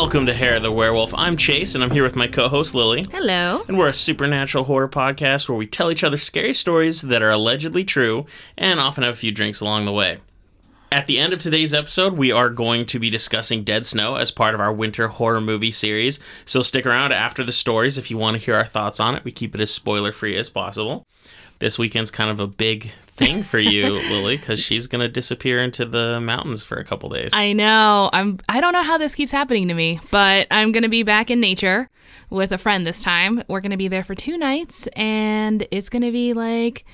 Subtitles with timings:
[0.00, 1.12] Welcome to Hair of the Werewolf.
[1.16, 3.04] I'm Chase, and I'm here with my co host Lily.
[3.10, 3.64] Hello.
[3.66, 7.32] And we're a supernatural horror podcast where we tell each other scary stories that are
[7.32, 8.24] allegedly true
[8.56, 10.18] and often have a few drinks along the way.
[10.92, 14.30] At the end of today's episode, we are going to be discussing Dead Snow as
[14.30, 16.20] part of our winter horror movie series.
[16.44, 19.24] So stick around after the stories if you want to hear our thoughts on it.
[19.24, 21.08] We keep it as spoiler free as possible.
[21.58, 25.62] This weekend's kind of a big thing for you, Lily, because she's going to disappear
[25.62, 27.30] into the mountains for a couple days.
[27.34, 28.08] I know.
[28.12, 31.02] I'm I don't know how this keeps happening to me, but I'm going to be
[31.02, 31.90] back in nature
[32.30, 33.42] with a friend this time.
[33.48, 36.84] We're going to be there for 2 nights and it's going to be like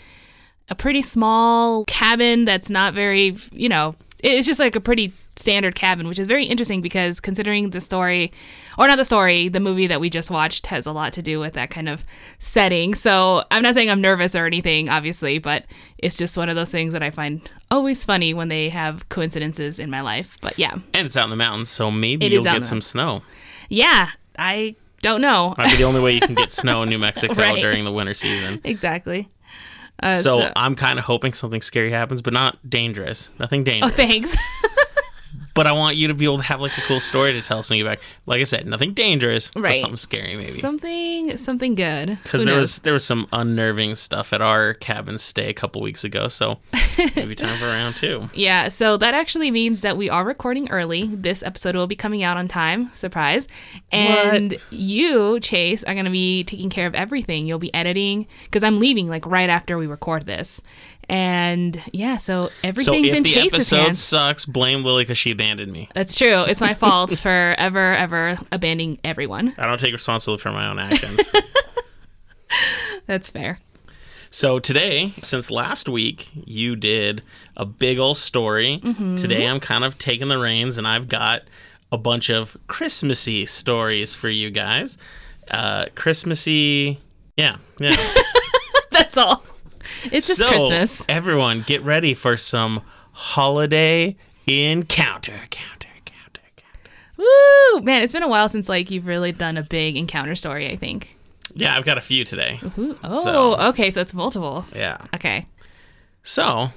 [0.68, 5.74] a pretty small cabin that's not very, you know, it's just like a pretty standard
[5.74, 8.32] cabin, which is very interesting because considering the story,
[8.78, 11.40] or not the story, the movie that we just watched has a lot to do
[11.40, 12.04] with that kind of
[12.38, 12.94] setting.
[12.94, 15.64] So I'm not saying I'm nervous or anything, obviously, but
[15.98, 19.78] it's just one of those things that I find always funny when they have coincidences
[19.78, 20.36] in my life.
[20.40, 20.74] But yeah.
[20.94, 22.80] And it's out in the mountains, so maybe It you'll is out in get some
[22.80, 23.22] snow.
[23.68, 25.54] Yeah, I don't know.
[25.58, 27.60] Might be the only way you can get snow in New Mexico Right.
[27.60, 28.60] during the winter season.
[28.64, 29.28] exactly.
[30.02, 33.30] Uh, So, I'm kind of hoping something scary happens, but not dangerous.
[33.38, 33.92] Nothing dangerous.
[33.92, 34.36] oh, thanks.
[35.54, 37.58] But I want you to be able to have like a cool story to tell
[37.58, 38.00] us when you get back.
[38.26, 40.50] Like I said, nothing dangerous, but something scary maybe.
[40.50, 42.18] something, something good.
[42.22, 42.62] Because there knows?
[42.62, 46.58] was there was some unnerving stuff at our cabin stay a couple weeks ago, so
[47.16, 48.28] maybe time for round two.
[48.34, 51.06] Yeah, so that actually means that we are recording early.
[51.06, 53.46] This episode will be coming out on time, surprise.
[53.92, 57.46] And you, Chase, are going to be taking care of everything.
[57.46, 60.60] You'll be editing because I'm leaving like right after we record this.
[61.16, 65.16] And yeah, so everything's So everything's if in the Chase's episode sucks, blame Lily because
[65.16, 65.88] she abandoned me.
[65.94, 66.42] That's true.
[66.42, 69.54] It's my fault for ever, ever abandoning everyone.
[69.56, 71.20] I don't take responsibility for my own actions.
[73.06, 73.58] That's fair.
[74.30, 77.22] So today, since last week you did
[77.56, 79.14] a big old story, Mm-hmm.
[79.14, 81.42] today I'm kind of taking the reins and I've got
[81.92, 84.98] a bunch of Christmassy stories for you guys.
[85.48, 86.98] Uh, Christmassy,
[87.36, 87.94] yeah, yeah.
[88.90, 89.44] That's all.
[90.12, 91.04] It's just so Christmas.
[91.08, 96.92] everyone, get ready for some holiday encounter, counter, counter, counter.
[97.74, 97.80] Woo!
[97.82, 100.76] Man, it's been a while since like you've really done a big encounter story, I
[100.76, 101.16] think.
[101.54, 102.60] Yeah, I've got a few today.
[102.78, 104.64] Ooh, oh, So- okay, so it's multiple.
[104.74, 104.98] Yeah.
[105.14, 105.46] Okay.
[106.22, 106.70] So,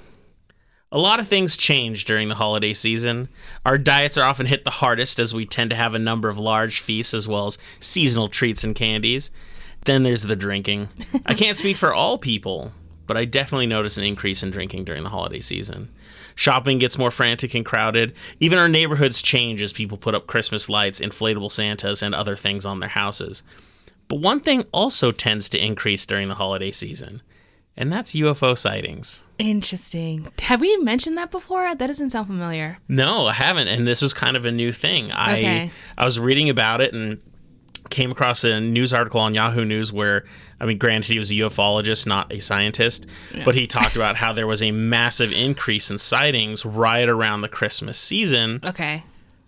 [0.92, 3.28] a lot of things change during the holiday season.
[3.66, 6.38] Our diets are often hit the hardest as we tend to have a number of
[6.38, 9.30] large feasts as well as seasonal treats and candies.
[9.84, 10.88] Then there's the drinking.
[11.26, 12.72] I can't speak for all people,
[13.08, 15.88] but I definitely notice an increase in drinking during the holiday season.
[16.36, 18.14] Shopping gets more frantic and crowded.
[18.38, 22.64] Even our neighborhoods change as people put up Christmas lights, inflatable Santas, and other things
[22.64, 23.42] on their houses.
[24.06, 27.22] But one thing also tends to increase during the holiday season,
[27.76, 29.26] and that's UFO sightings.
[29.38, 30.28] Interesting.
[30.40, 31.74] Have we mentioned that before?
[31.74, 32.78] That doesn't sound familiar.
[32.88, 35.10] No, I haven't, and this was kind of a new thing.
[35.12, 35.70] I Okay.
[35.96, 37.20] I was reading about it and
[37.90, 40.24] came across a news article on Yahoo News where
[40.60, 43.06] I mean, granted, he was a ufologist, not a scientist,
[43.44, 47.48] but he talked about how there was a massive increase in sightings right around the
[47.48, 48.60] Christmas season.
[48.64, 49.04] Okay.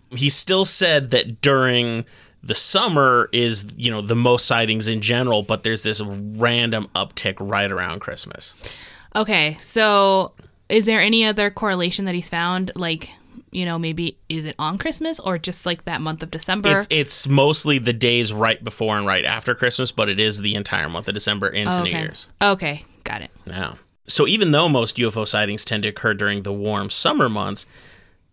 [0.09, 2.05] He still said that during
[2.43, 7.35] the summer is you know the most sightings in general, but there's this random uptick
[7.39, 8.55] right around Christmas.
[9.15, 9.57] Okay.
[9.59, 10.33] So,
[10.69, 12.71] is there any other correlation that he's found?
[12.75, 13.11] Like,
[13.51, 16.75] you know, maybe is it on Christmas or just like that month of December?
[16.77, 20.55] It's it's mostly the days right before and right after Christmas, but it is the
[20.55, 21.91] entire month of December into Oh, New.
[21.91, 22.27] Year's.
[22.41, 22.85] Okay.
[23.03, 23.31] Got it.
[23.45, 23.73] Yeah.
[24.07, 27.65] So even though most UFO sightings tend to occur during the warm summer months,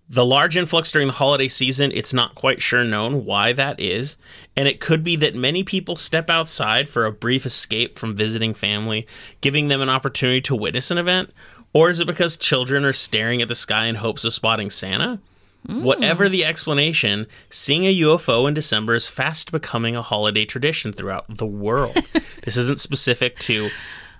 [0.08, 4.16] the large influx during the holiday season, it's not quite sure known why that is.
[4.56, 8.54] And it could be that many people step outside for a brief escape from visiting
[8.54, 9.06] family,
[9.42, 11.30] giving them an opportunity to witness an event.
[11.78, 15.20] Or is it because children are staring at the sky in hopes of spotting Santa?
[15.64, 15.84] Hmm.
[15.84, 21.26] Whatever the explanation, seeing a UFO in December is fast becoming a holiday tradition throughout
[21.28, 21.94] the world.
[22.42, 23.70] this isn't specific to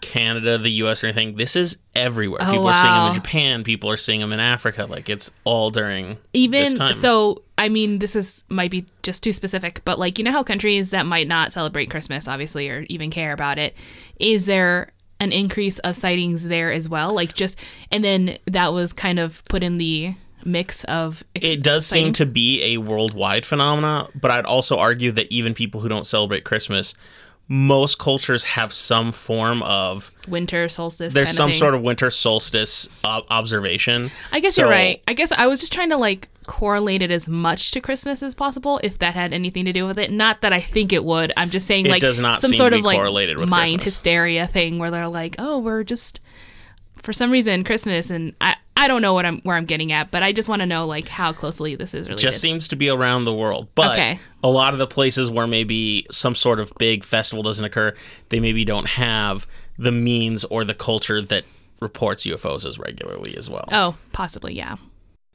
[0.01, 1.35] Canada, the US, or anything.
[1.35, 2.41] This is everywhere.
[2.43, 3.65] Oh, people are seeing them in Japan.
[3.65, 4.87] People are seeing them in Africa.
[4.87, 6.95] Like it's all during this Even time.
[6.95, 10.45] so, I mean, this is might be just too specific, but like you know how
[10.45, 13.75] countries that might not celebrate Christmas, obviously, or even care about it,
[14.21, 17.13] is there an increase of sightings there as well?
[17.15, 17.59] Like just,
[17.91, 21.25] and then that was kind of put in the mix of.
[21.35, 25.55] ex- it does seem to be a worldwide phenomena, but I'd also argue that even
[25.55, 26.95] people who don't celebrate Christmas,
[27.51, 31.15] most cultures have some form of winter solstice.
[31.15, 31.59] there's kind some of thing.
[31.61, 34.11] sort of winter solstice uh, observation.
[34.33, 35.03] I guess So- you're right.
[35.09, 38.35] I guess I was just trying to like correlate it as much to Christmas as
[38.35, 40.11] possible, if that had anything to do with it.
[40.11, 41.33] Not that I think it would.
[41.37, 43.85] I'm just saying It like does not some sort of like correlated mind Christmas.
[43.85, 46.21] hysteria thing where they're like, oh, we're just
[46.97, 50.11] for some reason Christmas and I I don't know what I'm where I'm getting at,
[50.11, 52.23] but I just want to know like how closely this is related.
[52.23, 53.69] Just seems to be around the world.
[53.75, 54.19] But Okay.
[54.43, 57.95] a lot of the places where maybe some sort of big festival doesn't occur,
[58.31, 59.47] they maybe don't have
[59.79, 61.45] the means or the culture that
[61.81, 63.65] reports UFOs as regularly as well.
[63.71, 64.77] oh, possibly, yeah.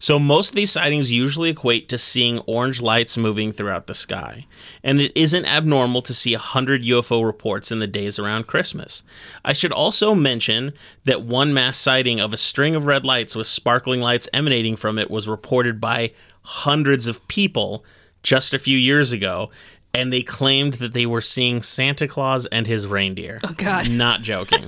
[0.03, 4.45] So most of these sightings usually equate to seeing orange lights moving throughout the sky,
[4.83, 9.05] and it isn't abnormal to see 100 UFO reports in the days around Christmas.
[9.45, 10.73] I should also mention
[11.05, 14.99] that one mass sighting of a string of red lights with sparkling lights emanating from
[14.99, 16.11] it was reported by
[16.41, 17.85] hundreds of people
[18.23, 19.51] just a few years ago,
[19.93, 23.39] and they claimed that they were seeing Santa Claus and his reindeer.
[23.41, 23.89] Oh God.
[23.89, 24.67] Not joking.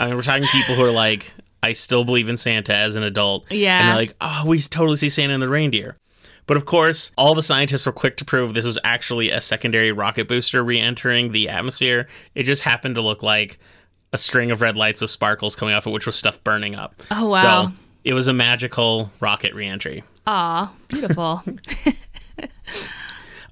[0.00, 1.32] I mean, we're talking people who are like,
[1.62, 3.50] I still believe in Santa as an adult.
[3.50, 3.78] Yeah.
[3.78, 5.96] And they're like, oh, we totally see Santa and the reindeer.
[6.46, 9.92] But of course, all the scientists were quick to prove this was actually a secondary
[9.92, 12.08] rocket booster re entering the atmosphere.
[12.34, 13.58] It just happened to look like
[14.12, 17.00] a string of red lights with sparkles coming off it, which was stuff burning up.
[17.10, 17.66] Oh, wow.
[17.68, 17.72] So
[18.04, 20.02] it was a magical rocket re entry.
[20.26, 21.42] Aw, beautiful.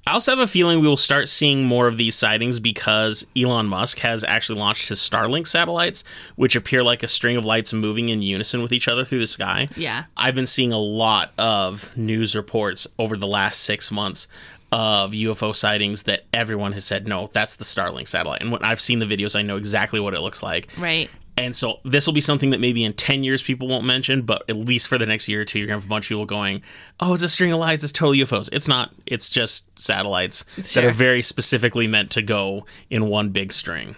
[0.07, 3.67] I also have a feeling we will start seeing more of these sightings because Elon
[3.67, 6.03] Musk has actually launched his Starlink satellites,
[6.37, 9.27] which appear like a string of lights moving in unison with each other through the
[9.27, 9.69] sky.
[9.77, 10.05] Yeah.
[10.17, 14.27] I've been seeing a lot of news reports over the last six months
[14.73, 18.41] of UFO sightings that everyone has said, no, that's the Starlink satellite.
[18.41, 20.69] And when I've seen the videos, I know exactly what it looks like.
[20.79, 21.11] right.
[21.41, 24.45] And so this will be something that maybe in 10 years people won't mention, but
[24.51, 26.09] at least for the next year or two, you're going to have a bunch of
[26.11, 26.63] people going,
[27.01, 27.83] oh, it's a string of lights.
[27.83, 28.51] It's totally UFOs.
[28.53, 28.93] It's not.
[29.07, 30.45] It's just satellites
[30.75, 33.97] that are very specifically meant to go in one big string.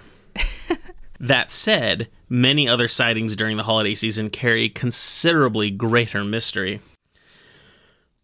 [1.18, 6.80] that said, many other sightings during the holiday season carry considerably greater mystery.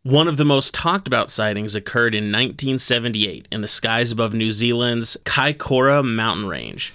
[0.05, 4.53] One of the most talked about sightings occurred in 1978 in the skies above New
[4.53, 6.95] Zealand's Kaikoura mountain range.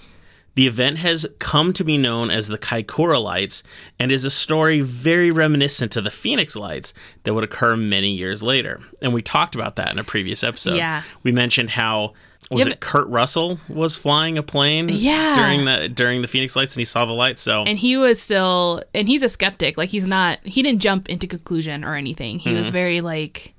[0.56, 3.62] The event has come to be known as the Kaikoura Lights
[3.98, 8.42] and is a story very reminiscent to the Phoenix Lights that would occur many years
[8.42, 8.80] later.
[9.02, 10.76] And we talked about that in a previous episode.
[10.76, 11.02] Yeah.
[11.24, 12.12] We mentioned how
[12.50, 15.34] was Yeah, it Kurt Russell was flying a plane Yeah.
[15.34, 17.40] during the during the Phoenix Lights and he saw the lights.
[17.42, 19.76] So And he was still, and he's a skeptic.
[19.76, 22.38] Like he's not, he didn't jump into conclusion or anything.
[22.38, 22.58] He Mm-hmm.
[22.58, 23.54] was very like,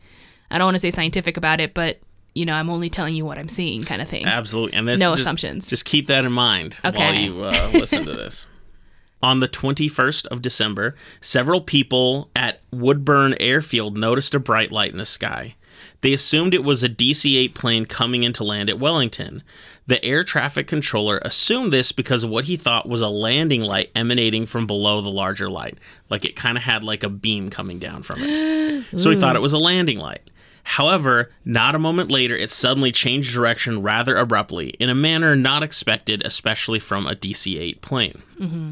[0.51, 1.99] I don't want to say scientific about it, but
[2.35, 4.25] you know, I'm only telling you what I'm seeing, kind of thing.
[4.25, 4.77] Absolutely.
[4.77, 5.69] And this No just, assumptions.
[5.69, 8.45] Just keep that in mind while you uh, listen to this.
[9.23, 14.97] On the 21st of December, several people at Woodbourne Airfield noticed a bright light in
[14.97, 15.55] the sky.
[16.01, 19.41] They assumed it was a DC 8 plane coming in to land at Wellington.
[19.87, 23.91] The air traffic controller assumed this because of what he thought was a landing light
[23.95, 25.77] emanating from below the larger light.
[26.09, 28.85] Like it kind of had like a beam coming down from it.
[28.97, 30.29] so he thought it was a landing light.
[30.65, 35.63] However, not a moment later, it suddenly changed direction rather abruptly, in a manner not
[35.63, 38.21] expected, especially from a DC 8 plane.
[38.39, 38.71] Mm-hmm.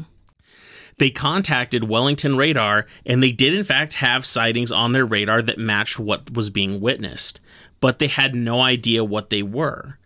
[0.98, 5.58] They contacted Wellington Radar, and they did, in fact, have sightings on their radar that
[5.58, 7.40] matched what was being witnessed,
[7.80, 9.98] but they had no idea what they were.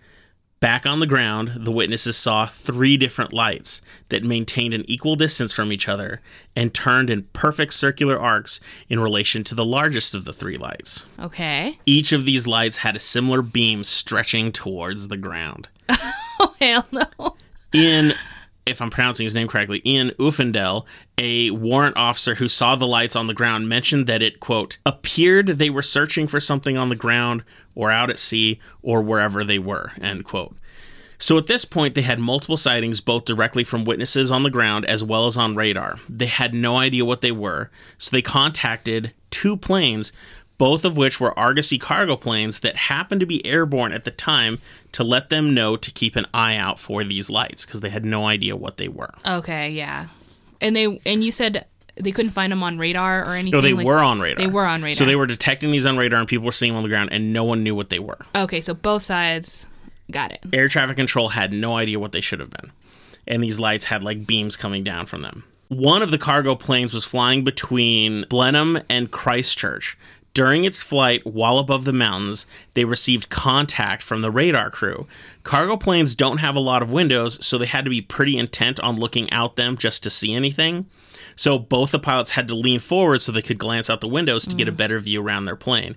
[0.60, 5.52] Back on the ground, the witnesses saw three different lights that maintained an equal distance
[5.52, 6.20] from each other
[6.56, 8.58] and turned in perfect circular arcs
[8.88, 11.06] in relation to the largest of the three lights.
[11.20, 11.78] Okay.
[11.86, 15.68] Each of these lights had a similar beam stretching towards the ground.
[16.40, 17.34] Oh hell no.
[17.72, 18.14] In,
[18.68, 23.16] if I'm pronouncing his name correctly, Ian Uffendell, a warrant officer who saw the lights
[23.16, 26.96] on the ground, mentioned that it, quote, appeared they were searching for something on the
[26.96, 27.44] ground
[27.74, 30.56] or out at sea or wherever they were, end quote.
[31.18, 34.84] So at this point, they had multiple sightings, both directly from witnesses on the ground
[34.84, 35.98] as well as on radar.
[36.08, 40.12] They had no idea what they were, so they contacted two planes,
[40.58, 44.58] both of which were Argosy cargo planes that happened to be airborne at the time
[44.92, 48.04] to let them know to keep an eye out for these lights because they had
[48.04, 49.12] no idea what they were.
[49.26, 50.08] Okay, yeah.
[50.60, 51.66] And they and you said
[51.96, 53.52] they couldn't find them on radar or anything.
[53.52, 54.44] No, they like- were on radar.
[54.44, 54.94] They were on radar.
[54.94, 57.10] So they were detecting these on radar, and people were seeing them on the ground,
[57.12, 58.18] and no one knew what they were.
[58.34, 59.66] Okay, so both sides
[60.10, 60.40] got it.
[60.52, 62.72] air traffic control had no idea what they should have been.
[63.26, 65.44] And these lights had like beams coming down from them.
[65.68, 69.98] One of the cargo planes was flying between Blenheim and Christchurch.
[70.34, 75.06] During its flight, while above the mountains, they received contact from the radar crew.
[75.42, 78.78] Cargo planes don't have a lot of windows, so they had to be pretty intent
[78.80, 80.86] on looking out them just to see anything.
[81.34, 84.46] So both the pilots had to lean forward so they could glance out the windows
[84.46, 84.76] to get a mm.
[84.76, 85.96] better view around their plane.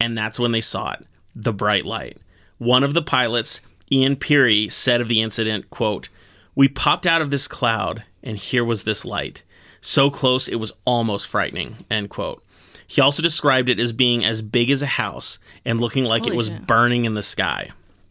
[0.00, 2.18] And that's when they saw it the bright light.
[2.58, 6.08] One of the pilots, Ian Peary, said of the incident, quote,
[6.54, 9.42] We popped out of this cloud, and here was this light.
[9.80, 12.42] So close it was almost frightening, end quote.
[12.86, 16.34] He also described it as being as big as a house and looking like it
[16.34, 16.66] was shit.
[16.66, 17.70] burning in the sky.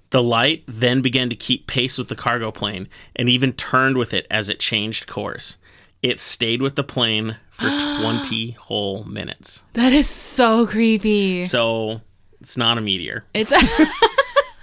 [0.10, 4.14] The light then began to keep pace with the cargo plane and even turned with
[4.14, 5.58] it as it changed course.
[6.02, 9.64] It stayed with the plane for 20 whole minutes.
[9.74, 11.46] That is so creepy.
[11.46, 12.02] So
[12.42, 13.26] it's not a meteor.
[13.34, 13.52] It's.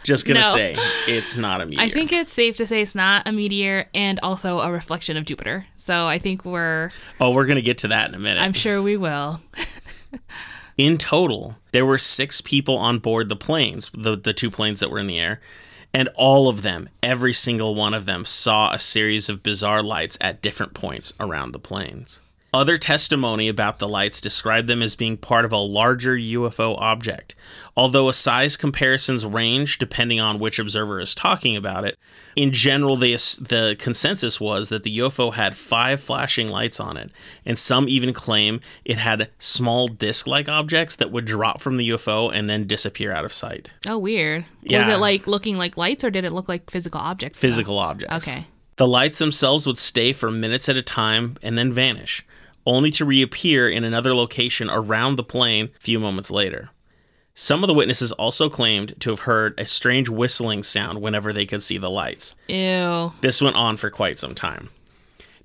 [0.02, 0.54] Just gonna No.
[0.54, 0.76] say
[1.08, 1.84] it's not a meteor.
[1.84, 5.26] I think it's safe to say it's not a meteor and also a reflection of
[5.26, 5.66] Jupiter.
[5.76, 6.90] So I think we're.
[7.20, 8.40] Oh, we're gonna get to that in a minute.
[8.40, 9.40] I'm sure we will.
[10.76, 14.90] In total, there were six people on board the planes, the, the two planes that
[14.90, 15.40] were in the air,
[15.92, 20.16] and all of them, every single one of them, saw a series of bizarre lights
[20.20, 22.20] at different points around the planes.
[22.52, 27.36] Other testimony about the lights described them as being part of a larger UFO object.
[27.76, 31.96] Although a size comparisons range depending on which observer is talking about it,
[32.34, 37.10] in general, the, the consensus was that the UFO had five flashing lights on it,
[37.44, 41.88] and some even claim it had small disc like objects that would drop from the
[41.90, 43.70] UFO and then disappear out of sight.
[43.86, 44.44] Oh, weird.
[44.64, 47.38] Was it like looking like lights or did it look like physical objects?
[47.38, 47.46] though?
[47.46, 48.28] Physical objects.
[48.28, 48.46] Okay.
[48.76, 52.24] The lights themselves would stay for minutes at a time and then vanish,
[52.66, 56.70] only to reappear in another location around the plane a few moments later.
[57.34, 61.46] Some of the witnesses also claimed to have heard a strange whistling sound whenever they
[61.46, 62.34] could see the lights.
[62.48, 63.12] Ew.
[63.20, 64.68] This went on for quite some time.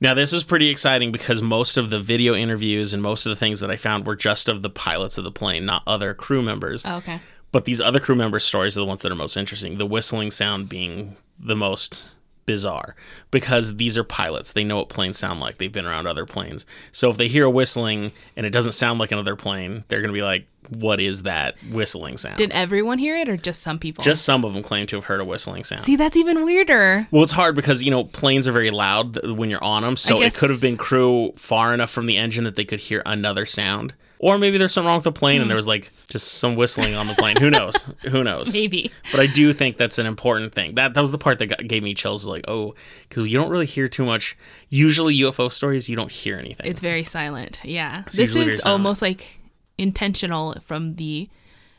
[0.02, 3.36] Now, this was pretty exciting because most of the video interviews and most of the
[3.36, 6.42] things that I found were just of the pilots of the plane, not other crew
[6.42, 6.84] members.
[6.86, 7.20] Oh, okay.
[7.52, 9.78] But these other crew members' stories are the ones that are most interesting.
[9.78, 12.04] The whistling sound being the most
[12.46, 12.96] bizarre
[13.32, 14.54] because these are pilots.
[14.54, 15.58] They know what planes sound like.
[15.58, 16.66] They've been around other planes.
[16.92, 20.14] So if they hear a whistling and it doesn't sound like another plane, they're going
[20.14, 22.38] to be like, what is that whistling sound?
[22.38, 24.04] Did everyone hear it or just some people?
[24.04, 25.82] Just some of them claim to have heard a whistling sound.
[25.82, 27.08] See, that's even weirder.
[27.12, 30.22] Well, it's hard because you know planes are very loud when you're on them, so
[30.22, 33.46] it could have been crew far enough from the engine that they could hear another
[33.46, 35.50] sound, or maybe there's something wrong with the plane and mm-hmm.
[35.50, 37.38] there was like just some whistling on the plane.
[37.38, 37.90] Who knows?
[38.04, 38.54] Who knows?
[38.54, 38.92] Maybe.
[39.12, 40.76] But I do think that's an important thing.
[40.76, 42.28] That that was the part that got, gave me chills.
[42.28, 42.76] Like, oh,
[43.08, 44.38] because you don't really hear too much.
[44.70, 46.70] Usually UFO stories, you don't hear anything.
[46.70, 47.62] It's very silent.
[47.64, 48.04] Yeah.
[48.14, 49.40] this is almost like
[49.78, 51.30] intentional from the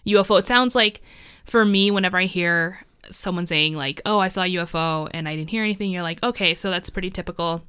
[0.07, 0.38] UFO.
[0.38, 1.02] It sounds like
[1.45, 5.37] for me, whenever I hear someone saying, like, oh, I saw a UFO and I
[5.37, 7.62] didn't hear anything, you're like, okay, so that's pretty typical.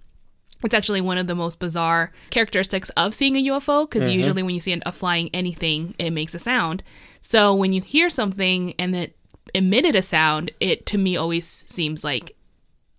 [0.64, 4.18] It's actually one of the most bizarre characteristics of seeing a UFO because mm-hmm.
[4.18, 6.84] usually when you see a flying anything, it makes a sound.
[7.22, 9.16] So when you hear something and it
[9.54, 12.36] emitted a sound, it to me always seems like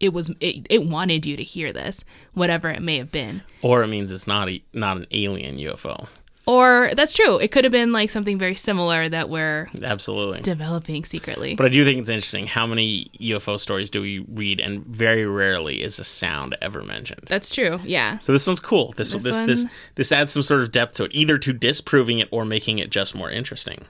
[0.01, 3.43] it was it, it wanted you to hear this, whatever it may have been.
[3.63, 6.07] or it means it's not a, not an alien UFO.
[6.49, 7.37] Or that's true.
[7.39, 10.41] It could have been like something very similar that we're Absolutely.
[10.41, 11.55] developing secretly.
[11.55, 15.27] But I do think it's interesting how many UFO stories do we read, and very
[15.27, 17.21] rarely is a sound ever mentioned.
[17.27, 17.81] that's true.
[17.85, 18.17] Yeah.
[18.17, 18.93] So this one's cool.
[18.97, 21.53] This This this this one- this adds some sort of depth to it, either to
[21.53, 23.85] disproving it or making it just more interesting.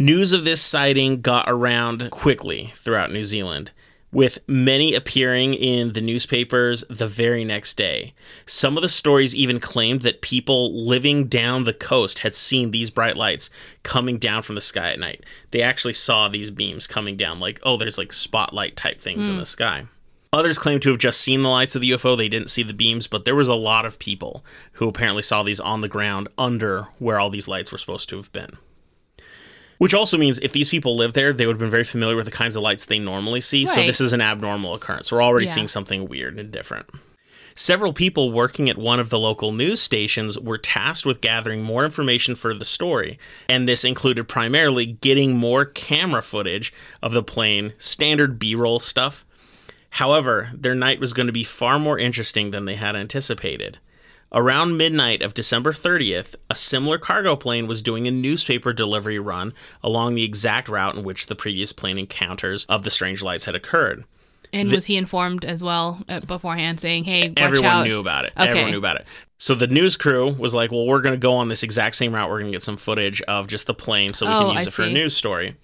[0.00, 3.70] News of this sighting got around quickly throughout New Zealand,
[4.12, 8.12] with many appearing in the newspapers the very next day.
[8.46, 12.90] Some of the stories even claimed that people living down the coast had seen these
[12.90, 13.48] bright lights
[13.82, 15.24] coming down from the sky at night.
[15.50, 19.36] They actually saw these beams coming down, like, oh, there's like spotlight type things in
[19.36, 19.46] the hmm.
[19.46, 19.86] sky.
[20.34, 22.16] Others claim to have just seen the lights of the UFO.
[22.16, 24.42] They didn't see the beams, but there was a lot of people
[24.72, 28.16] who apparently saw these on the ground under where all these lights were supposed to
[28.16, 28.56] have been.
[29.82, 32.26] Which also means if these people live there, they would have been very familiar with
[32.26, 33.66] the kinds of lights they normally see.
[33.66, 35.10] So this is an abnormal occurrence.
[35.10, 35.54] We're already Yeah.
[35.54, 36.86] seeing something weird and different.
[37.56, 41.84] Several people working at one of the local news stations were tasked with gathering more
[41.84, 46.72] information for the story, and this included primarily getting more camera footage
[47.02, 49.24] of the plane, standard B roll stuff.
[49.90, 53.78] However, their night was going to be far more interesting than they had anticipated.
[54.34, 59.52] Around midnight of December 30th, a similar cargo plane was doing a newspaper delivery run
[59.82, 63.54] along the exact route in which the previous plane encounters of the strange lights had
[63.54, 64.04] occurred.
[64.54, 67.84] And was he informed as well uh, beforehand, saying, "Hey, watch Everyone out"?
[67.84, 68.32] knew about it.
[68.38, 68.48] Okay.
[68.48, 69.06] Everyone knew about it.
[69.38, 72.14] So the news crew was like, "Well, we're going to go on this exact same
[72.14, 72.28] route.
[72.28, 74.66] We're going to get some footage of just the plane so we Oh, can use
[74.66, 75.56] I it for a news story."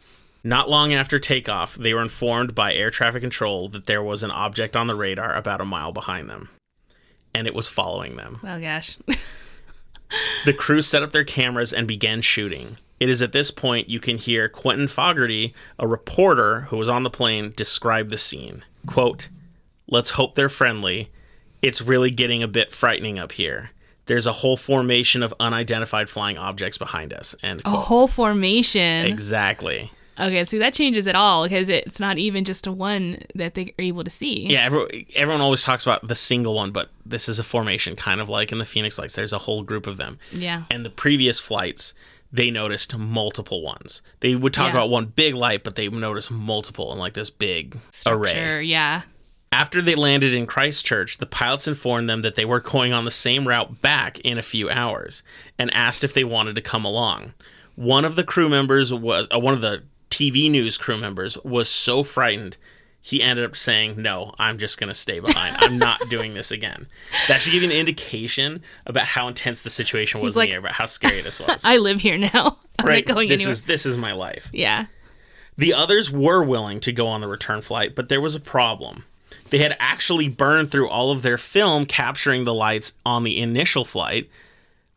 [0.44, 4.30] Not long after takeoff, they were informed by air traffic control that there was an
[4.30, 6.48] object on the radar about a mile behind them,
[7.38, 8.40] and it was following them.
[8.42, 8.98] Oh gosh.
[10.46, 12.78] The crew set up their cameras and began shooting.
[12.98, 17.02] It is at this point you can hear Quentin Fogarty, a reporter who was on
[17.02, 18.64] the plane, describe the scene.
[18.86, 19.28] Quote,
[19.86, 21.10] Let's hope they're friendly.
[21.60, 23.70] It's really getting a bit frightening up here.
[24.06, 27.34] There's a whole formation of unidentified flying objects behind us.
[27.42, 29.04] And a whole formation.
[29.04, 29.92] Exactly.
[30.18, 33.66] Okay, see that changes it all because it's not even just a one that they
[33.78, 34.46] are able to see.
[34.48, 38.20] Yeah, everyone, everyone always talks about the single one, but this is a formation, kind
[38.20, 39.14] of like in the Phoenix Lights.
[39.14, 40.18] There's a whole group of them.
[40.32, 40.64] Yeah.
[40.70, 41.94] and the previous flights
[42.30, 44.72] they noticed multiple ones they would talk Yeah.
[44.72, 47.74] about one big light but they noticed multiple in like this big
[48.06, 48.60] array Sure.
[48.60, 49.02] Yeah.
[49.50, 53.10] After they landed in Christchurch, the pilots informed them that they were going on the
[53.10, 55.22] same route back in a few hours
[55.58, 57.32] and asked if they wanted to come along.
[57.76, 59.84] One of the crew members was uh, one of the
[60.18, 62.56] TV news crew members was so frightened
[63.00, 65.56] he ended up saying, "No, I'm just going to stay behind.
[65.60, 66.88] I'm not doing this again."
[67.28, 70.48] That should give you an indication about how intense the situation was He's in like,
[70.48, 71.64] the air, about how scary this was.
[71.64, 72.58] I live here now.
[72.78, 73.06] I'm right?
[73.06, 73.52] not going this anywhere.
[73.52, 74.50] is this is my life.
[74.52, 74.86] yeah.
[75.56, 79.04] The others were willing to go on the return flight, but there was a problem.
[79.50, 83.84] They had actually burned through all of their film capturing the lights on the initial
[83.84, 84.28] flight.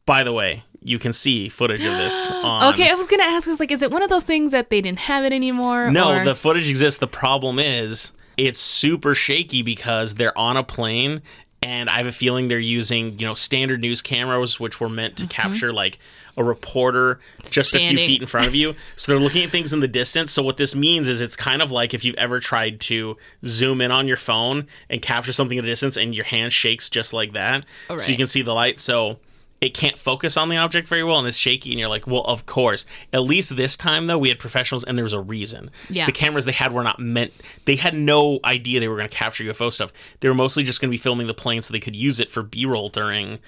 [0.06, 3.48] By the way, you can see footage of this on Okay, I was gonna ask.
[3.48, 5.90] I was like, is it one of those things that they didn't have it anymore?
[5.90, 7.00] No, or- the footage exists.
[7.00, 11.22] The problem is it's super shaky because they're on a plane
[11.64, 15.18] and I have a feeling they're using, you know, standard news cameras which were meant
[15.18, 15.42] to mm-hmm.
[15.42, 16.00] capture like
[16.36, 18.74] a reporter just a few feet in front of you.
[18.96, 20.32] So they're looking at things in the distance.
[20.32, 23.82] So what this means is it's kind of like if you've ever tried to zoom
[23.82, 27.14] in on your phone and capture something at a distance and your hand shakes just
[27.14, 27.66] like that.
[27.98, 28.80] So you can see the light.
[28.80, 29.20] So
[29.62, 32.24] it can't focus on the object very well and it's shaky and you're like, well,
[32.24, 32.84] of course.
[33.14, 35.70] At least this time though, we had professionals and there was a reason.
[35.88, 36.08] Yeah.
[36.08, 37.32] The cameras they had were not meant
[37.66, 39.94] they had no idea they were going to capture UFO stuff.
[40.20, 42.32] They were mostly just going to be filming the plane so they could use it
[42.32, 43.40] for B-roll during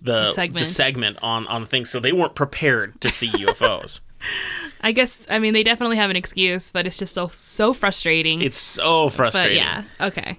[0.00, 0.66] the the segment.
[0.66, 1.84] segment, on on the thing.
[1.84, 4.00] So they weren't prepared to see UFOs.
[4.80, 5.26] I guess.
[5.28, 8.40] I mean, they definitely have an excuse, but it's just so so frustrating.
[8.40, 9.58] It's so but frustrating.
[9.58, 9.84] yeah.
[10.00, 10.38] Okay.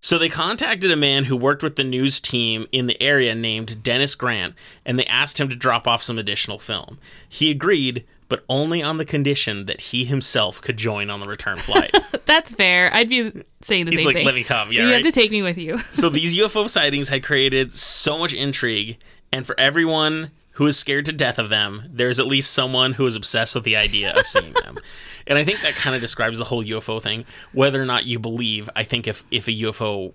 [0.00, 3.82] So they contacted a man who worked with the news team in the area named
[3.82, 4.54] Dennis Grant,
[4.86, 6.98] and they asked him to drop off some additional film.
[7.28, 11.58] He agreed, but only on the condition that he himself could join on the return
[11.58, 11.90] flight.
[12.26, 12.94] That's fair.
[12.94, 14.26] I'd be saying the He's same like, thing.
[14.26, 15.04] "Let me come." Yeah, you right?
[15.04, 15.78] have to take me with you.
[15.92, 18.98] so these UFO sightings had created so much intrigue,
[19.32, 23.06] and for everyone who is scared to death of them, there's at least someone who
[23.06, 24.76] is obsessed with the idea of seeing them.
[25.28, 27.24] And I think that kind of describes the whole UFO thing.
[27.52, 30.12] Whether or not you believe, I think if if a UFO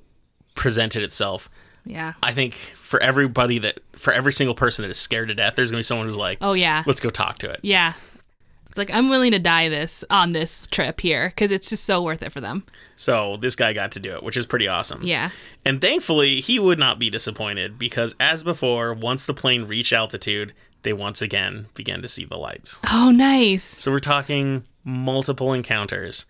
[0.55, 1.49] presented itself,
[1.85, 2.13] yeah.
[2.21, 5.71] I think for everybody that for every single person that is scared to death, there's
[5.71, 6.83] gonna be someone who's like, Oh yeah.
[6.85, 7.59] let's go talk to it.
[7.61, 7.93] Yeah.
[8.69, 12.01] It's like I'm willing to die this on this trip here because it's just so
[12.01, 12.63] worth it for them.
[12.95, 15.01] So this guy got to do it, which is pretty awesome.
[15.03, 15.29] Yeah.
[15.63, 20.53] And thankfully, he would not be disappointed because, as before, once the plane reached altitude,
[20.81, 22.79] they once again began to see the lights.
[22.91, 23.63] Oh, nice.
[23.63, 26.25] So we're talking multiple encounters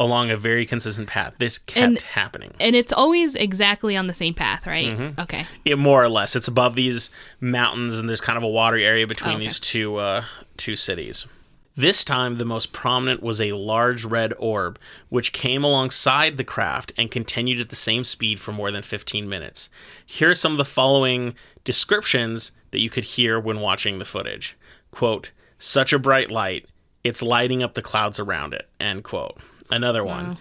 [0.00, 1.34] along a very consistent path.
[1.38, 2.52] This kept And- happening.
[2.60, 4.86] And it's always exactly on the same path, right?
[4.96, 5.20] Mm-hmm.
[5.20, 5.44] Okay.
[5.64, 9.06] It, more or less, it's above these mountains, and there's kind of a watery area
[9.08, 9.40] between Okay.
[9.44, 10.22] these two uh,
[10.56, 11.26] two cities.
[11.74, 16.92] This time, the most prominent was a large red orb, which came alongside the craft
[16.98, 19.70] and continued at the same speed for more than 15 minutes.
[20.04, 24.56] Here are some of the following descriptions that you could hear when watching the footage.
[24.90, 26.66] Quote, such a bright light,
[27.04, 28.68] it's lighting up the clouds around it.
[28.80, 29.38] End quote.
[29.70, 30.38] Another one.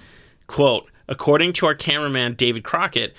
[0.48, 3.14] Quote, according to our cameraman David Crockett,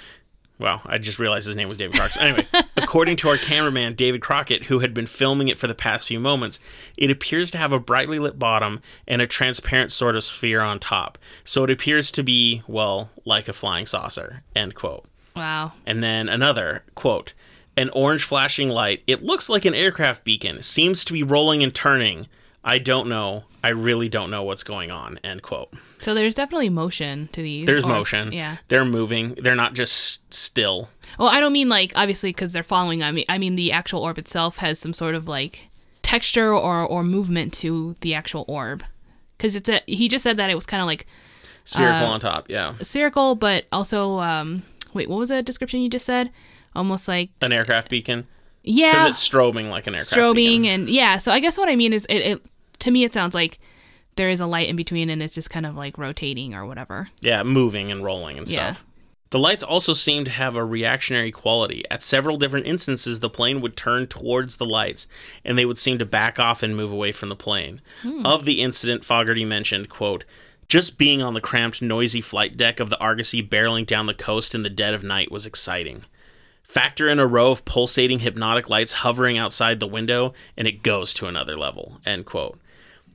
[0.58, 2.20] well, I just realized his name was David Crockett.
[2.20, 2.46] Anyway,
[2.76, 6.18] according to our cameraman David Crockett, who had been filming it for the past few
[6.18, 6.58] moments,
[6.96, 10.80] it appears to have a brightly lit bottom and a transparent sort of sphere on
[10.80, 11.16] top.
[11.44, 14.42] So it appears to be, well, like a flying saucer.
[14.56, 15.04] End quote.
[15.36, 15.72] Wow.
[15.86, 17.34] And then another quote
[17.76, 19.04] An orange flashing light.
[19.06, 20.62] It looks like an aircraft beacon.
[20.62, 22.26] Seems to be rolling and turning.
[22.68, 23.44] I don't know.
[23.64, 25.18] I really don't know what's going on.
[25.24, 25.70] End quote.
[26.00, 27.64] So there's definitely motion to these.
[27.64, 28.30] There's or- motion.
[28.32, 28.58] Yeah.
[28.68, 29.34] They're moving.
[29.34, 30.90] They're not just still.
[31.18, 33.02] Well, I don't mean like obviously because they're following.
[33.02, 35.68] I mean, I mean the actual orb itself has some sort of like
[36.02, 38.84] texture or or movement to the actual orb.
[39.36, 39.80] Because it's a.
[39.86, 41.06] He just said that it was kind of like
[41.64, 42.48] Spherical Uh, on top.
[42.50, 42.74] Yeah.
[42.82, 44.62] spherical, but also um.
[44.94, 46.30] Wait, what was that description you just said?
[46.76, 48.26] Almost like An aircraft beacon.
[48.62, 50.64] Yeah, because it's strobing like an aircraft strobing beacon.
[50.66, 51.18] and yeah.
[51.18, 52.42] So I guess what I mean is it, it.
[52.80, 53.58] To me, it sounds like
[54.16, 57.08] there is a light in between, and it's just kind of like rotating or whatever.
[57.20, 58.72] Yeah, moving and rolling and Yeah.
[58.72, 58.84] stuff.
[59.30, 61.84] The lights also seem to have a reactionary quality.
[61.90, 65.06] At several different instances, the plane would turn towards the lights,
[65.44, 67.82] and they would seem to back off and move away from the plane.
[68.02, 68.24] Hmm.
[68.24, 70.24] Of the incident, Fogarty mentioned, quote,
[70.66, 74.54] just being on the cramped, noisy flight deck of the Argosy barreling down the coast
[74.54, 76.04] in the dead of night was exciting.
[76.62, 81.14] Factor in a row of pulsating hypnotic lights hovering outside the window, and it goes
[81.14, 82.00] to another level.
[82.04, 82.58] End quote.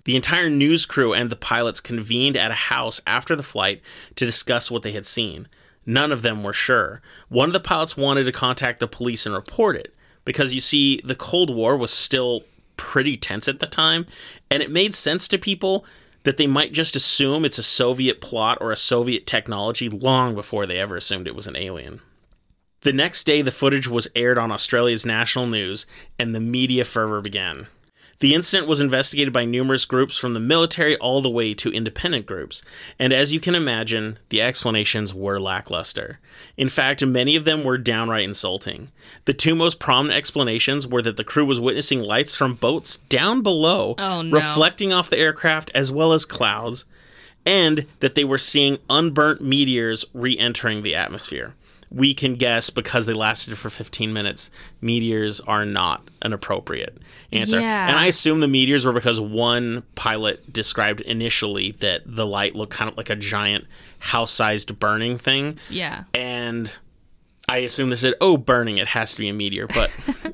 [0.05, 3.81] The entire news crew and the pilots convened at a house after the flight
[4.15, 5.47] to discuss what they had seen.
[5.85, 7.01] None of them were sure.
[7.29, 9.93] One of the pilots wanted to contact the police and report it
[10.25, 12.43] because you see, the Cold War was still
[12.77, 14.05] pretty tense at the time,
[14.49, 15.85] and it made sense to people
[16.23, 20.65] that they might just assume it's a Soviet plot or a Soviet technology long before
[20.65, 22.01] they ever assumed it was an alien.
[22.81, 25.85] The next day, the footage was aired on Australia's national news,
[26.17, 27.67] and the media fervor began.
[28.23, 32.25] The incident was investigated by numerous groups from the military all the way to independent
[32.25, 32.61] groups,
[32.97, 36.21] and as you can imagine, the explanations were lackluster.
[36.55, 38.93] In fact, many of them were downright insulting.
[39.25, 43.41] The two most prominent explanations were that the crew was witnessing lights from boats down
[43.41, 44.37] below Oh, no.
[44.37, 46.85] reflecting off the aircraft as well as clouds,
[47.45, 51.55] and that they were seeing unburnt meteors re entering the atmosphere.
[51.93, 54.49] We can guess because they lasted for 15 minutes,
[54.81, 56.97] meteors are not an appropriate
[57.31, 57.59] answer.
[57.59, 57.89] Yeah.
[57.89, 62.73] And I assume the meteors were because one pilot described initially that the light looked
[62.73, 63.65] kind of like a giant
[63.99, 65.59] house sized burning thing.
[65.69, 66.05] Yeah.
[66.13, 66.75] And
[67.49, 69.67] I assume they said, oh, burning, it has to be a meteor.
[69.67, 69.91] But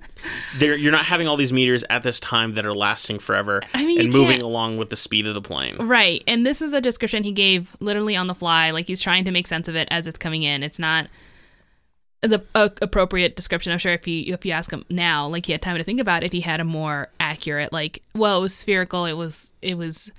[0.60, 4.00] you're not having all these meteors at this time that are lasting forever I mean,
[4.00, 5.76] and moving along with the speed of the plane.
[5.78, 6.24] Right.
[6.28, 8.72] And this is a description he gave literally on the fly.
[8.72, 10.62] Like he's trying to make sense of it as it's coming in.
[10.62, 11.08] It's not
[12.21, 13.71] the uh, appropriate description.
[13.71, 15.99] I'm sure if he if you ask him now, like he had time to think
[15.99, 19.05] about it, he had a more accurate like well, it was spherical.
[19.05, 20.12] It was it was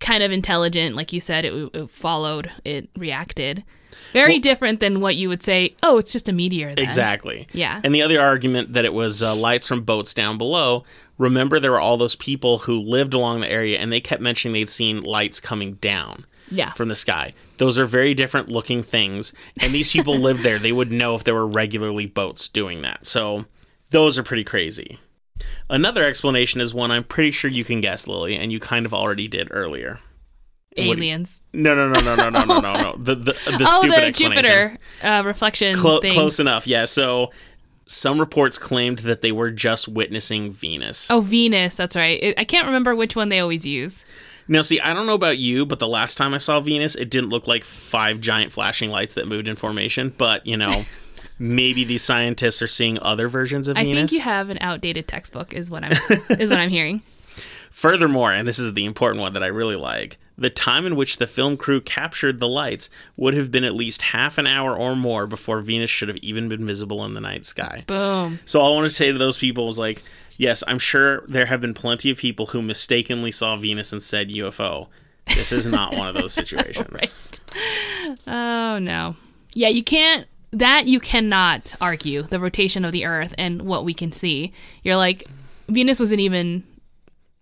[0.00, 1.44] kind of intelligent, like you said.
[1.44, 2.50] It, it followed.
[2.64, 3.64] It reacted.
[4.12, 5.74] Very Well- different than what you would say.
[5.82, 6.74] Oh, it's just a meteor.
[6.74, 6.84] Then.
[6.84, 7.48] Exactly.
[7.52, 7.80] Yeah.
[7.82, 10.84] And the other argument that it was uh, lights from boats down below.
[11.16, 14.52] Remember, there were all those people who lived along the area, and they kept mentioning
[14.52, 16.72] they'd seen lights coming down Yeah.
[16.72, 17.34] from the sky.
[17.56, 20.58] Those are very different looking things, and these people lived there.
[20.58, 23.06] They would know if there were regularly boats doing that.
[23.06, 23.44] So
[23.90, 24.98] those are pretty crazy.
[25.68, 28.94] Another explanation is one I'm pretty sure you can guess, Lily, and you kind of
[28.94, 30.00] already did earlier.
[30.76, 31.40] Do you- Aliens.
[31.52, 32.96] No, no, no, no, no, no, no, no, no.
[32.98, 34.42] The the, the oh, stupid the explanation.
[34.44, 36.12] Jupiter uh, reflection thing.
[36.12, 36.84] close enough, yeah.
[36.84, 37.30] So
[37.86, 41.10] some reports claimed that they were just witnessing Venus.
[41.10, 41.76] Oh, Venus.
[41.76, 42.34] That's right.
[42.36, 44.04] I can't remember which one they always use.
[44.46, 47.10] Now, see, I don't know about you, but the last time I saw Venus, it
[47.10, 50.12] didn't look like five giant flashing lights that moved in formation.
[50.16, 50.84] But you know,
[51.38, 54.10] maybe these scientists are seeing other versions of I Venus.
[54.10, 55.52] I think you have an outdated textbook.
[55.52, 55.92] Is what I'm
[56.38, 57.02] is what I'm hearing.
[57.70, 61.16] Furthermore, and this is the important one that I really like, the time in which
[61.16, 64.94] the film crew captured the lights would have been at least half an hour or
[64.94, 67.82] more before Venus should have even been visible in the night sky.
[67.88, 68.38] Boom.
[68.44, 70.04] So all I want to say to those people is like,
[70.36, 74.28] yes, I'm sure there have been plenty of people who mistakenly saw Venus and said
[74.30, 74.88] UFO.
[75.34, 77.16] This is not one of those situations.
[78.26, 79.16] Oh no.
[79.54, 80.26] Yeah, you can't.
[80.52, 84.52] That you cannot argue the rotation of the Earth and what we can see.
[84.82, 85.24] You're like,
[85.68, 86.62] Venus wasn't even.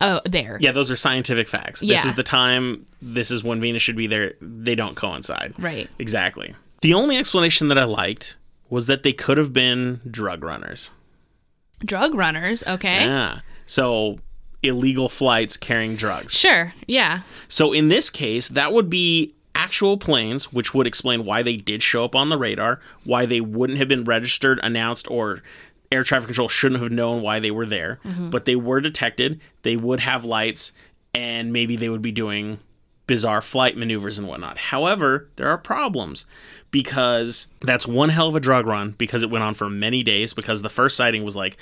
[0.01, 0.59] Oh, there.
[0.61, 1.81] Yeah, those are scientific facts.
[1.81, 2.11] This Yeah.
[2.11, 4.35] is the time, this is when Venus should be there.
[4.41, 5.55] They don't coincide.
[5.59, 5.89] Right.
[6.01, 6.57] Exactly.
[6.81, 8.37] The only explanation that I liked
[8.69, 10.91] was that they could have been drug runners.
[11.85, 12.63] Drug runners.
[12.67, 13.05] Okay.
[13.07, 13.41] Yeah.
[13.67, 14.19] So
[14.63, 16.33] illegal flights carrying drugs.
[16.33, 16.73] Sure.
[16.87, 17.23] Yeah.
[17.49, 21.83] So in this case, that would be actual planes, which would explain why they did
[21.83, 25.43] show up on the radar, why they wouldn't have been registered, announced, or
[25.91, 28.01] air traffic control shouldn't have known why they were there.
[28.05, 28.31] Mm-hmm.
[28.31, 29.41] But they were detected.
[29.63, 30.73] They would have lights,
[31.15, 32.61] and maybe they would be doing
[33.07, 34.57] bizarre flight maneuvers and whatnot.
[34.57, 36.25] However, there are problems
[36.73, 40.35] because that's one hell of a drug run because it went on for many days
[40.35, 41.57] because the first sighting was like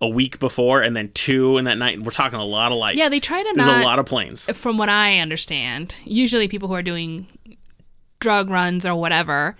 [0.00, 2.00] a week before and then two in that night.
[2.00, 2.98] We're talking a lot of lights.
[2.98, 3.08] Yeah.
[3.08, 3.82] They try to There's not.
[3.82, 4.48] a lot of planes.
[4.56, 7.26] from what I understand, usually people who are doing
[8.20, 9.56] drug runs or whatever,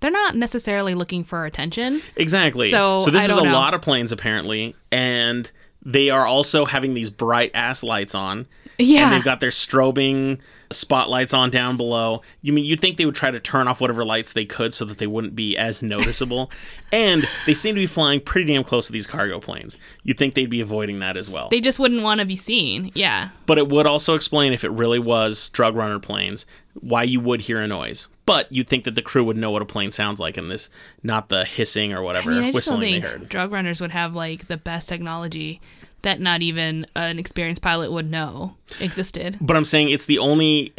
[0.00, 2.02] they're not necessarily looking for attention.
[2.16, 2.70] Exactly.
[2.70, 3.52] So, so this is a know.
[3.52, 5.50] lot of planes apparently, and
[5.82, 8.46] they are also having these bright ass lights on.
[8.78, 9.04] Yeah.
[9.04, 10.40] And they've got their strobing
[10.72, 12.22] spotlights on down below.
[12.40, 14.84] You mean you'd think they would try to turn off whatever lights they could so
[14.84, 16.50] that they wouldn't be as noticeable.
[16.92, 19.78] and they seem to be flying pretty damn close to these cargo planes.
[20.02, 21.48] You'd think they'd be avoiding that as well.
[21.48, 22.90] they just wouldn't want to be seen.
[22.94, 23.30] Yeah.
[23.46, 27.42] but it would also explain if it really was drug runner planes, why you would
[27.42, 28.08] hear a noise.
[28.24, 30.70] But you'd think that the crew would know what a plane sounds like in this,
[31.02, 33.28] not the hissing or whatever I mean, I whistling they heard.
[33.28, 35.60] drug runners would have like the best technology
[36.02, 39.38] that not even an experienced pilot would know existed.
[39.40, 40.72] But I'm saying it's the only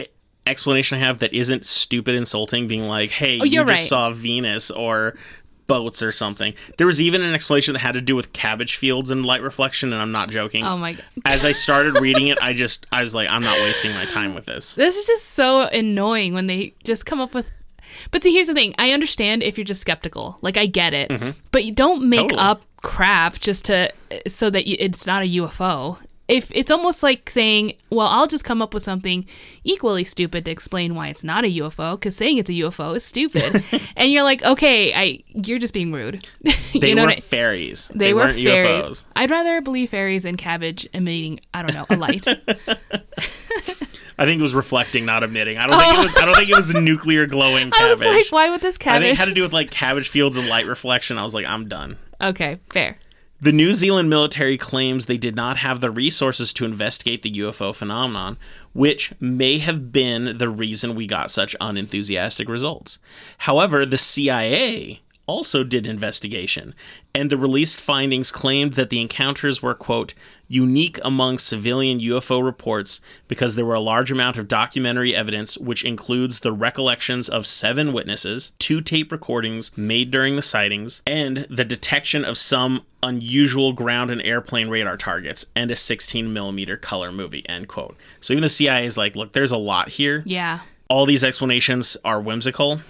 [0.46, 3.88] explanation I have that isn't stupid insulting, being like, hey, you Oh, you're just right.
[3.90, 5.16] saw Venus or
[5.66, 6.54] boats or something.
[6.78, 9.94] There was even an explanation that had to do with cabbage fields and light reflection,
[9.94, 10.66] and I'm not joking.
[10.66, 11.06] Oh my god.
[11.26, 14.36] As I started reading it, I just I was like, I'm not wasting my time
[14.36, 14.76] with this.
[14.76, 17.50] This is just so annoying when they just come up with
[18.12, 18.74] But see here's the thing.
[18.78, 20.38] I understand if you're just skeptical.
[20.42, 21.10] Like I get it.
[21.10, 21.32] Mm-hmm.
[21.52, 22.40] But you don't make Totally.
[22.42, 23.92] up crap just to
[24.28, 25.98] so that you, it's not a UFO.
[26.30, 29.26] If it's almost like saying, "Well, I'll just come up with something
[29.66, 33.04] equally stupid to explain why it's not a UFO," because saying it's a UFO is
[33.04, 33.64] stupid,
[33.98, 36.26] and you're like, "Okay, I, you're just being rude."
[36.80, 37.92] They you know were I- fairies.
[37.94, 38.86] They, were weren't fairies.
[38.86, 39.06] UFOs.
[39.16, 42.26] I'd rather believe fairies and cabbage emitting, I don't know, a light.
[44.18, 45.58] I think it was reflecting, not emitting.
[45.58, 46.16] I don't think it was.
[46.16, 48.00] I don't think it was a nuclear glowing I cabbage.
[48.06, 48.98] was like, why would this cabbage?
[49.02, 51.18] I think it had to do with like cabbage fields and light reflection.
[51.18, 51.98] I was like, I'm done.
[52.22, 52.98] okay, fair.
[53.42, 57.76] The New Zealand military claims they did not have the resources to investigate the UFO
[57.76, 58.38] phenomenon,
[58.72, 63.00] which may have been the reason we got such unenthusiastic results.
[63.40, 66.76] However, the CIA also did investigation,
[67.16, 70.14] and the released findings claimed that the encounters were, quote,
[70.48, 75.84] unique among civilian UFO reports because there were a large amount of documentary evidence, which
[75.84, 81.66] includes the recollections of seven witnesses, two tape recordings made during the sightings, and the
[81.66, 87.48] detection of some unusual ground and airplane radar targets, and a 16 millimeter color movie,
[87.50, 87.98] end quote.
[88.20, 90.24] So even the CIA is like, look, there's a lot here.
[90.26, 90.60] Yeah.
[90.90, 92.82] All these explanations are whimsical.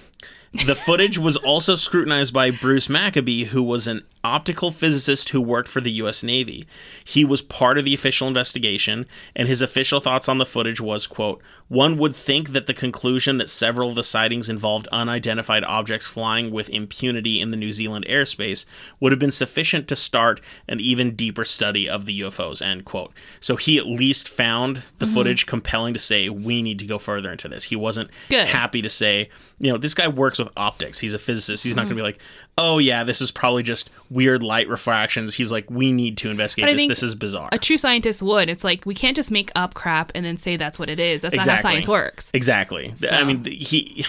[0.53, 5.67] The footage was also scrutinized by Bruce Maccabee, who was an optical physicist who worked
[5.67, 6.65] for the US Navy.
[7.03, 9.05] He was part of the official investigation,
[9.35, 13.37] and his official thoughts on the footage was, quote, one would think that the conclusion
[13.37, 18.05] that several of the sightings involved unidentified objects flying with impunity in the New Zealand
[18.07, 18.65] airspace
[18.99, 23.11] would have been sufficient to start an even deeper study of the UFOs, end quote.
[23.39, 25.13] So he at least found the mm-hmm.
[25.15, 27.63] footage compelling to say, we need to go further into this.
[27.63, 28.47] He wasn't Good.
[28.47, 30.99] happy to say, you know, this guy works with optics.
[30.99, 31.63] He's a physicist.
[31.63, 31.95] He's not mm-hmm.
[31.95, 32.19] going to be like,
[32.57, 35.35] oh, yeah, this is probably just weird light refractions.
[35.35, 36.87] He's like, we need to investigate this.
[36.87, 37.49] This is bizarre.
[37.51, 38.49] A true scientist would.
[38.49, 41.23] It's like we can't just make up crap and then say that's what it is.
[41.23, 42.31] That's not how science works.
[42.33, 42.93] Exactly.
[43.11, 44.05] I mean, he.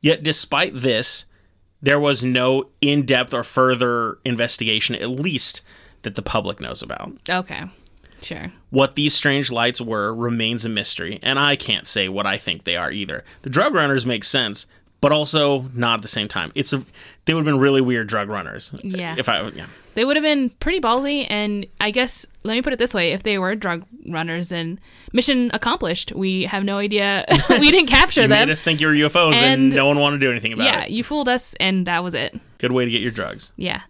[0.00, 1.26] Yet, despite this,
[1.82, 5.62] there was no in-depth or further investigation, at least
[6.02, 7.12] that the public knows about.
[7.28, 7.64] Okay.
[8.22, 8.52] Sure.
[8.70, 12.64] What these strange lights were remains a mystery, and I can't say what I think
[12.64, 13.24] they are either.
[13.42, 14.66] The drug runners make sense,
[15.06, 16.50] but also not at the same time.
[16.56, 16.84] It's a
[17.26, 18.72] they would have been really weird drug runners.
[18.82, 19.14] Yeah.
[19.16, 19.66] If I yeah.
[19.94, 23.12] They would have been pretty ballsy and I guess let me put it this way,
[23.12, 24.80] if they were drug runners then
[25.12, 26.10] mission accomplished.
[26.12, 28.48] We have no idea we didn't capture You them.
[28.48, 30.64] made us think you were UFOs, and, And- no one wanted to do anything about
[30.64, 30.90] yeah, it.
[30.90, 32.40] Yeah, you fooled us and that was it.
[32.58, 33.52] Good way to get your drugs.
[33.56, 33.82] Yeah.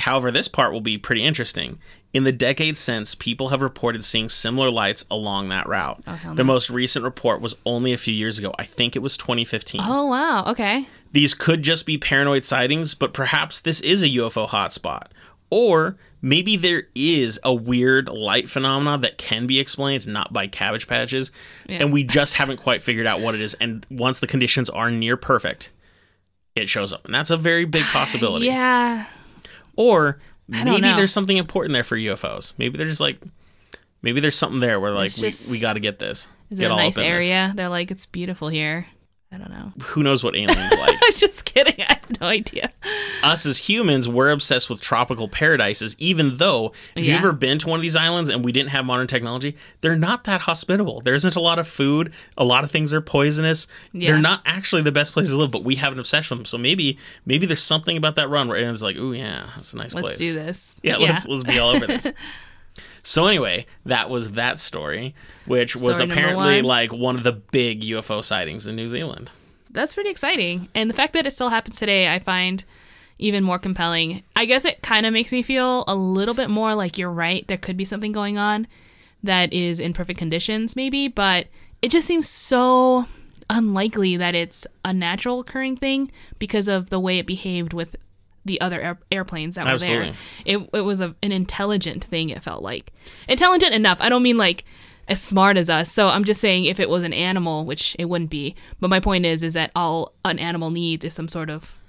[0.00, 1.78] However, this part will be pretty interesting.
[2.14, 6.00] In the decades since, people have reported seeing similar lights along that route.
[6.06, 8.54] Oh, hell the most recent report was only a few years ago.
[8.58, 9.80] I think it was 2015.
[9.84, 10.44] Oh wow.
[10.46, 10.86] Okay.
[11.12, 15.08] These could just be paranoid sightings, but perhaps this is a UFO hotspot.
[15.50, 20.86] Or maybe there is a weird light phenomena that can be explained not by cabbage
[20.86, 21.30] patches,
[21.68, 21.78] Yeah.
[21.82, 23.54] and we just haven't quite figured out what it is.
[23.54, 25.70] And once the conditions are near perfect,
[26.54, 27.04] it shows up.
[27.04, 28.46] And that's a very big possibility.
[28.46, 29.06] Yeah.
[29.76, 30.96] Or maybe know.
[30.96, 32.52] there's something important there for UFOs.
[32.58, 33.18] Maybe they're just like,
[34.02, 36.30] maybe there's something there where like It's we, we got to get this.
[36.50, 37.10] Is get it a nice in this.
[37.10, 37.52] area?
[37.54, 38.86] They're like, it's beautiful here.
[39.34, 39.72] I don't know.
[39.86, 40.90] Who knows what aliens like?
[40.90, 41.74] I was just kidding.
[41.88, 42.70] I have no idea.
[43.24, 45.96] Us as humans, we're obsessed with tropical paradises.
[45.98, 47.14] Even though, if Yeah.
[47.14, 49.96] you've ever been to one of these islands and we didn't have modern technology, they're
[49.96, 51.00] not that hospitable.
[51.00, 52.12] There isn't a lot of food.
[52.38, 53.66] A lot of things are poisonous.
[53.92, 54.12] Yeah.
[54.12, 56.46] They're not actually the best places to live, but we have an obsession with them.
[56.46, 59.78] So maybe, maybe there's something about that run where aliens like, oh yeah, that's a
[59.78, 60.04] nice place.
[60.04, 60.78] Let's do this.
[60.82, 62.06] Yeah, let's let's be all over this.
[63.04, 65.14] So anyway, that was that story,
[65.46, 66.64] which was Story number apparently one.
[66.64, 69.30] like one of the big UFO sightings in New Zealand.
[69.70, 70.68] That's pretty exciting.
[70.74, 72.64] And the fact that it still happens today, I find
[73.18, 74.22] even more compelling.
[74.34, 77.46] I guess it kind of makes me feel a little bit more like you're right.
[77.46, 78.66] There could be something going on
[79.22, 81.48] that is in perfect conditions, maybe, but
[81.82, 83.06] it just seems so
[83.50, 87.96] unlikely that it's a natural occurring thing because of the way it behaved with
[88.44, 90.14] the other air- airplanes that were there.
[90.44, 92.92] It, it was a, an intelligent thing, it felt like.
[93.28, 93.98] Intelligent enough.
[94.00, 94.64] I don't mean like
[95.08, 95.90] as smart as us.
[95.90, 98.54] So I'm just saying if it was an animal, which it wouldn't be.
[98.80, 101.80] But my point is is that all an animal needs is some sort of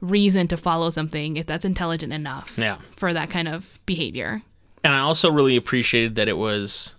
[0.00, 2.76] reason to follow something if that's intelligent enough Yeah.
[2.96, 4.42] for that kind of behavior.
[4.84, 6.94] And I also really appreciated that it was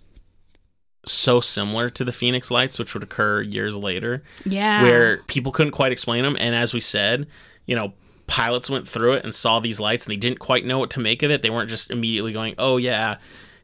[1.06, 4.82] so similar to the Phoenix lights, which would occur years later, Yeah.
[4.82, 6.36] where people couldn't quite explain them.
[6.38, 7.26] And as we said,
[7.66, 7.92] you know,
[8.28, 11.00] pilots went through it and saw these lights and they didn't quite know what to
[11.00, 11.42] make of it.
[11.42, 13.16] They weren't just immediately going, oh, yeah,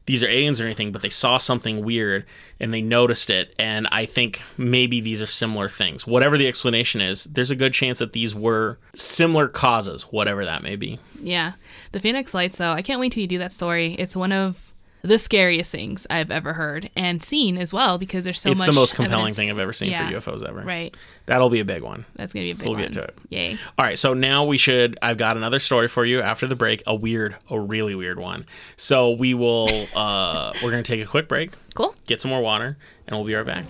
[0.05, 2.25] these are aliens or anything, but they saw something weird
[2.59, 3.55] and they noticed it.
[3.57, 6.05] And I think maybe these are similar things.
[6.05, 10.61] Whatever the explanation is, there's a good chance that these were similar causes, whatever that
[10.61, 10.99] may be.
[11.21, 11.53] Yeah.
[11.91, 13.93] The Phoenix Lights, though, I can't wait till you do that story.
[13.93, 14.73] It's one of
[15.05, 18.67] the scariest things I've ever heard and seen as well because there's so it's much.
[18.67, 19.35] It's the most compelling evidence.
[19.37, 20.07] thing I've ever seen Yeah.
[20.09, 20.61] for UFOs ever.
[20.61, 20.95] Right.
[21.27, 22.05] That'll be a big one.
[22.15, 22.75] That's going to be a big one.
[22.77, 22.91] we'll one.
[22.91, 23.15] get to it.
[23.29, 23.57] Yay.
[23.77, 24.97] All right, so now we should.
[25.01, 26.83] I've got another story for you after the break.
[26.87, 28.45] A weird, a really weird one.
[28.77, 29.69] So we will.
[29.95, 31.93] uh We're gonna take a quick break, Cool.
[32.07, 33.65] get some more water, and we'll be right back.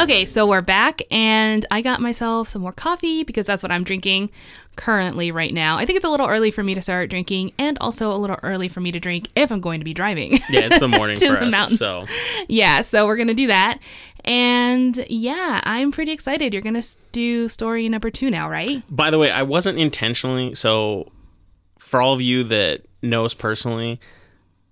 [0.00, 3.84] Okay, so we're back, and I got myself some more coffee because that's what I'm
[3.84, 4.30] drinking
[4.76, 5.76] currently right now.
[5.76, 8.38] I think it's a little early for me to start drinking, and also a little
[8.42, 10.32] early for me to drink if I'm going to be driving.
[10.48, 11.52] Yeah, it's the morning To for the us.
[11.52, 11.78] mountains.
[11.78, 12.06] So
[12.48, 13.78] yeah, so we're gonna do that.
[14.24, 16.52] And yeah, I'm pretty excited.
[16.54, 18.82] You're going to do story number two now, right?
[18.90, 20.54] By the way, I wasn't intentionally.
[20.54, 21.10] So,
[21.78, 23.98] for all of you that know us personally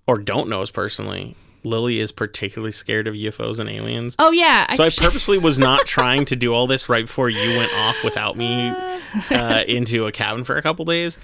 [0.05, 4.15] or don't know us personally, Lily is particularly scared of UFOs and aliens.
[4.19, 4.71] Oh, yeah.
[4.71, 8.03] So I purposely was not trying to do all this right before you went off
[8.03, 8.69] without me
[9.31, 11.19] uh, into a cabin for a couple days.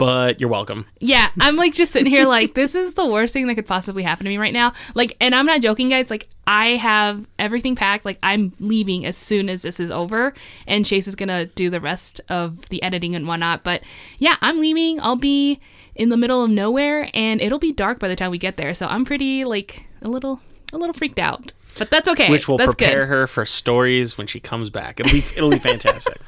[0.00, 0.86] But you're welcome.
[0.98, 4.02] Yeah, I'm like just sitting here like this is the worst thing that could possibly
[4.02, 4.72] happen to me right now.
[4.94, 6.10] Like, and I'm not joking, guys.
[6.10, 8.06] Like, I have everything packed.
[8.06, 10.32] Like, I'm leaving as soon as this is over,
[10.66, 13.62] and Chase is gonna do the rest of the editing and whatnot.
[13.62, 13.82] But
[14.16, 14.98] yeah, I'm leaving.
[15.00, 15.60] I'll be
[15.94, 18.74] in the middle of nowhere, and it'll be dark by the time we get there.
[18.74, 20.40] So I'm pretty like a little
[20.72, 21.52] a little freaked out.
[21.78, 22.30] But that's okay.
[22.30, 23.12] Which will that's prepare good.
[23.12, 25.00] her for stories when she comes back.
[25.00, 26.18] It'll be it'll be fantastic.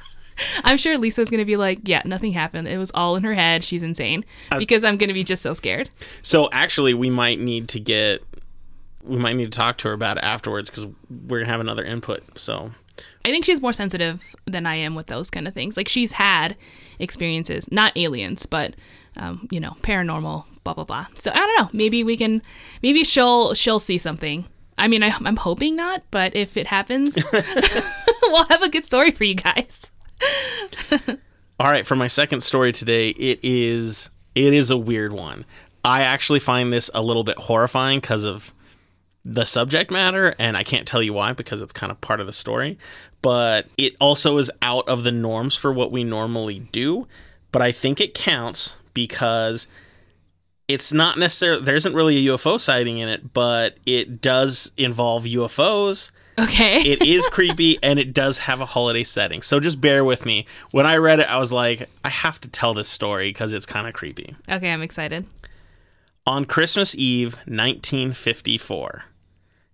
[0.64, 2.68] I'm sure Lisa's gonna be like, yeah, nothing happened.
[2.68, 3.64] It was all in her head.
[3.64, 4.24] She's insane
[4.56, 5.90] because I'm gonna be just so scared.
[6.22, 8.22] So actually, we might need to get
[9.04, 10.86] we might need to talk to her about it afterwards because
[11.26, 12.38] we're gonna have another input.
[12.38, 12.72] So
[13.24, 15.76] I think she's more sensitive than I am with those kind of things.
[15.76, 16.56] Like she's had
[16.98, 18.74] experiences, not aliens, but
[19.16, 21.06] um, you know, paranormal, blah blah blah.
[21.18, 21.70] So I don't know.
[21.72, 22.42] Maybe we can.
[22.82, 24.46] Maybe she'll she'll see something.
[24.78, 27.16] I mean, I, I'm hoping not, but if it happens,
[28.22, 29.90] we'll have a good story for you guys.
[31.60, 35.44] All right, for my second story today, it is it is a weird one.
[35.84, 38.54] I actually find this a little bit horrifying because of
[39.24, 42.26] the subject matter, and I can't tell you why because it's kind of part of
[42.26, 42.78] the story.
[43.20, 47.06] But it also is out of the norms for what we normally do.
[47.52, 49.66] But I think it counts because
[50.68, 55.24] it's not necessarily there isn't really a UFO sighting in it, but it does involve
[55.24, 56.80] UFOs Okay.
[56.80, 59.42] it is creepy and it does have a holiday setting.
[59.42, 60.46] So just bear with me.
[60.70, 63.66] When I read it, I was like, I have to tell this story because it's
[63.66, 64.34] kind of creepy.
[64.48, 65.26] okay, I'm excited.
[66.26, 69.04] On Christmas Eve, 1954.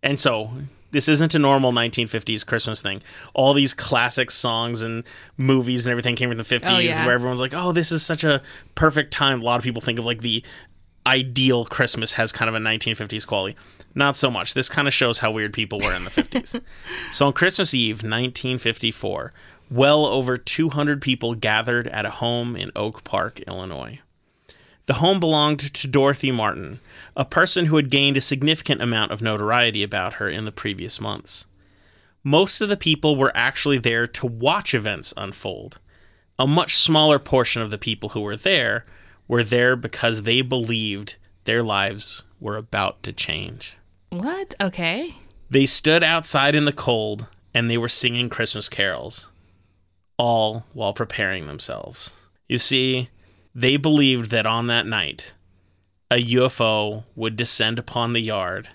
[0.02, 0.50] And so
[0.90, 3.02] this isn't a normal 1950s Christmas thing.
[3.34, 5.04] All these classic songs and
[5.36, 7.04] movies and everything came from the 50s Oh, yeah.
[7.04, 8.42] where everyone's like, oh, this is such a
[8.74, 9.40] perfect time.
[9.40, 10.42] A lot of people think of like the
[11.06, 13.56] ideal Christmas has kind of a 1950s quality.
[13.94, 14.54] Not so much.
[14.54, 16.60] This kind of shows how weird people were in the 50s.
[17.12, 19.32] so on Christmas Eve, 1954,
[19.70, 24.00] well over 200 people gathered at a home in Oak Park, Illinois.
[24.88, 26.80] The home belonged to Dorothy Martin,
[27.14, 30.98] a person who had gained a significant amount of notoriety about her in the previous
[30.98, 31.46] months.
[32.24, 35.78] Most of the people were actually there to watch events unfold.
[36.38, 38.86] A much smaller portion of the people who were there
[39.28, 43.76] were there because they believed their lives were about to change.
[44.08, 44.54] What?
[44.58, 45.10] Okay.
[45.50, 49.30] They stood outside in the cold and they were singing Christmas carols,
[50.16, 52.26] all while preparing themselves.
[52.48, 53.10] You see,
[53.60, 55.34] they believed that on that night,
[56.10, 58.68] a UFO would descend upon the yard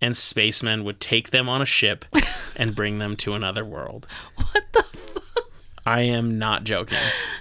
[0.00, 2.04] and spacemen would take them on a ship
[2.56, 4.06] and bring them to another world.
[4.36, 5.44] What the fuck?
[5.84, 6.98] I am not joking.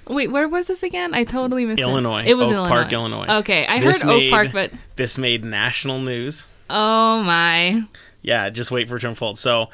[0.08, 1.14] Wait, where was this again?
[1.14, 2.22] I totally missed Illinois.
[2.22, 2.30] it.
[2.30, 2.70] It was Oak Illinois.
[2.70, 3.38] Park, Illinois.
[3.40, 6.50] Okay, I This heard Oak made- Park, but This made national news.
[6.70, 7.78] oh my.
[8.24, 9.38] Yeah, just wait for it to unfold.
[9.38, 9.70] So,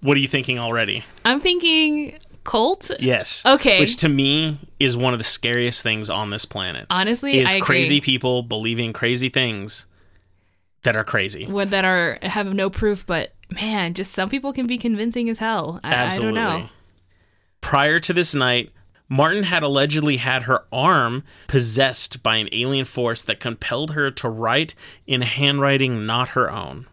[0.00, 1.04] what are you thinking already?
[1.24, 2.90] I'm thinking cult.
[3.00, 3.44] Yes.
[3.44, 3.80] Okay.
[3.80, 6.86] Which to me is one of the scariest things on this planet.
[6.90, 7.60] Honestly, is I agree.
[7.62, 9.86] crazy people believing crazy things
[10.82, 11.46] that are crazy.
[11.46, 15.38] What that are have no proof, but man, just some people can be convincing as
[15.38, 15.80] hell.
[15.82, 16.68] I, I don't know.
[17.60, 18.70] Prior to this night,
[19.08, 24.28] Martin had allegedly had her arm possessed by an alien force that compelled her to
[24.28, 24.74] write
[25.06, 26.86] in handwriting not her own.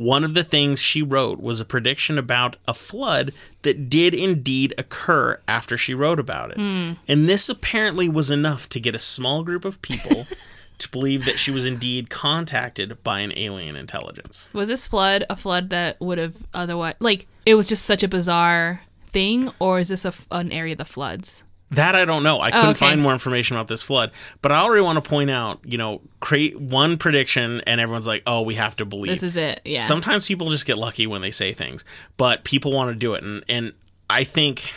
[0.00, 4.72] One of the things she wrote was a prediction about a flood that did indeed
[4.78, 6.56] occur after she wrote about it.
[6.56, 6.92] Hmm.
[7.06, 10.26] And this apparently was enough to get a small group of people
[10.78, 14.48] to believe that she was indeed contacted by an alien intelligence.
[14.54, 18.08] Was this flood a flood that would have otherwise like it was just such a
[18.08, 21.42] bizarre thing, or is this a an area that floods?
[21.72, 22.40] That I don't know.
[22.40, 22.78] I couldn't okay.
[22.78, 24.10] find more information about this flood.
[24.42, 28.24] But I already want to point out, you know, create one prediction and everyone's like,
[28.26, 29.12] oh, we have to believe.
[29.12, 29.60] This is it.
[29.64, 29.80] Yeah.
[29.80, 31.84] Sometimes people just get lucky when they say things,
[32.16, 33.22] but people want to do it.
[33.22, 33.72] And, and
[34.08, 34.72] I think,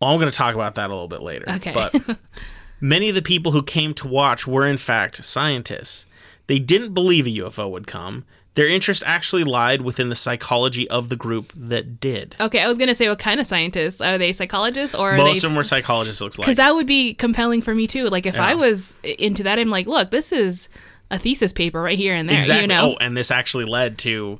[0.00, 1.48] well, I'm going to talk about that a little bit later.
[1.48, 1.72] Okay.
[1.72, 2.18] But
[2.80, 6.06] many of the people who came to watch were, in fact, scientists.
[6.48, 8.24] They didn't believe a UFO would come.
[8.54, 12.36] Their interest actually lied within the psychology of the group that did.
[12.38, 14.32] okay, I was gonna say what kind of scientists are they?
[14.32, 15.46] Psychologists or are Most they?
[15.46, 16.44] of them were psychologists, looks like.
[16.44, 18.08] Because that would be compelling for me too.
[18.08, 20.68] Like if I was into that, I'm like, look, this is
[21.10, 22.36] a thesis paper right here and there.
[22.36, 22.62] Exactly.
[22.62, 22.92] You know.
[22.92, 24.38] Oh, and this actually led to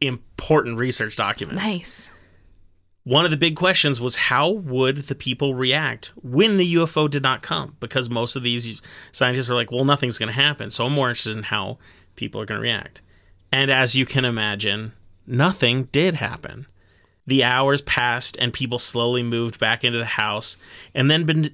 [0.00, 1.62] important research documents.
[1.64, 2.10] nice.
[3.04, 7.22] One of the big questions was how would the people react when the UFO did
[7.22, 7.74] not come?
[7.80, 8.82] Because most of these
[9.12, 10.70] scientists are like, well, nothing's going to happen.
[10.70, 11.78] So I'm more interested in how
[12.16, 13.00] people are going to react.
[13.52, 14.92] And as you can imagine,
[15.26, 16.66] nothing did happen.
[17.26, 20.56] The hours passed and people slowly moved back into the house
[20.94, 21.50] and then been,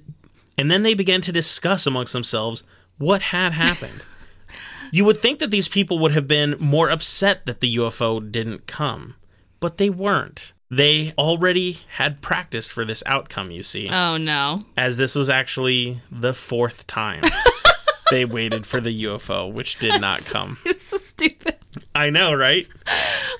[0.57, 2.63] and then they began to discuss amongst themselves
[2.97, 4.03] what had happened.
[4.91, 8.67] you would think that these people would have been more upset that the UFO didn't
[8.67, 9.15] come,
[9.59, 10.53] but they weren't.
[10.71, 14.61] They already had practiced for this outcome, you see, Oh no.
[14.75, 17.23] as this was actually the fourth time
[18.11, 20.57] they waited for the UFO, which did not come.
[20.65, 21.57] It's so stupid.
[21.95, 22.67] I know, right?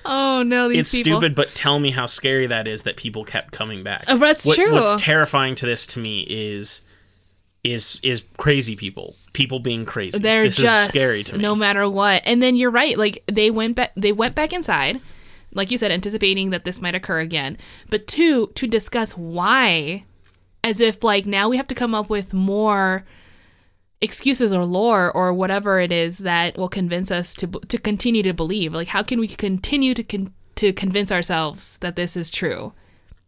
[0.04, 1.20] Oh no, these It's people.
[1.20, 4.04] stupid, but tell me how scary that is that people kept coming back.
[4.08, 4.72] Oh, that's What- true.
[4.72, 6.82] What's terrifying to this to me is
[7.64, 9.16] is is crazy people.
[9.32, 10.18] People being crazy.
[10.18, 11.42] They're this just is scary to me.
[11.42, 12.22] no matter what.
[12.24, 12.96] And then you're right.
[12.96, 13.92] Like they went back.
[13.96, 15.00] They went back inside,
[15.52, 17.58] like you said, anticipating that this might occur again.
[17.90, 20.04] But two, to discuss why,
[20.64, 23.04] as if like now we have to come up with more
[24.00, 28.34] excuses or lore or whatever it is that will convince us to to continue to
[28.34, 28.74] believe.
[28.74, 32.72] Like how can we continue to con- to convince ourselves that this is true,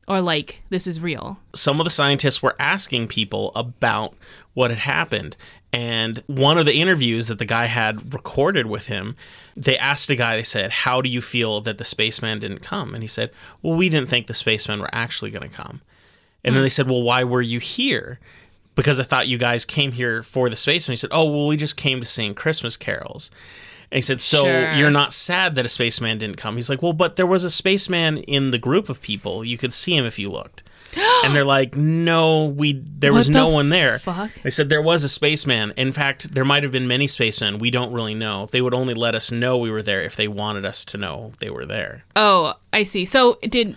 [0.06, 1.38] or like this is real?
[1.58, 4.14] some of the scientists were asking people about
[4.54, 5.36] what had happened.
[5.72, 9.16] And one of the interviews that the guy had recorded with him,
[9.54, 12.94] they asked a guy, they said, How do you feel that the spaceman didn't come?
[12.94, 15.82] And he said, Well, we didn't think the spacemen were actually going to come.
[16.42, 16.64] And then hmm.
[16.64, 18.18] they said, Well, why were you here?
[18.78, 20.88] Because I thought you guys came here for the space.
[20.88, 23.30] And he said, Oh, well, we just came to sing Christmas carols.
[23.90, 24.72] And he said, So Sure.
[24.72, 26.54] you're not sad that a spaceman didn't come?
[26.56, 29.44] He's like, Well, but there was a spaceman in the group of people.
[29.44, 30.62] You could see him if you looked.
[31.24, 33.98] and they're like, No, we there was no the one there.
[33.98, 34.32] fuck?
[34.42, 35.72] They said there was a spaceman.
[35.76, 37.58] In fact, there might have been many spacemen.
[37.58, 38.46] We don't really know.
[38.46, 41.32] They would only let us know we were there if they wanted us to know
[41.40, 42.04] they were there.
[42.14, 43.04] Oh, I see.
[43.04, 43.76] So did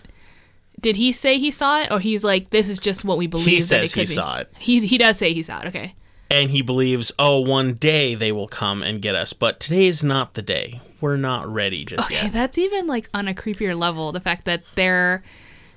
[0.81, 3.47] did he say he saw it, or he's like, this is just what we believe?
[3.47, 4.05] He says he be?
[4.05, 4.51] saw it.
[4.57, 5.67] He he does say he saw it.
[5.67, 5.95] Okay.
[6.29, 9.33] And he believes, oh, one day they will come and get us.
[9.33, 10.79] But today's not the day.
[11.01, 12.31] We're not ready just Okay, yet.
[12.31, 14.13] that's even like on a creepier level.
[14.13, 15.23] The fact that they're,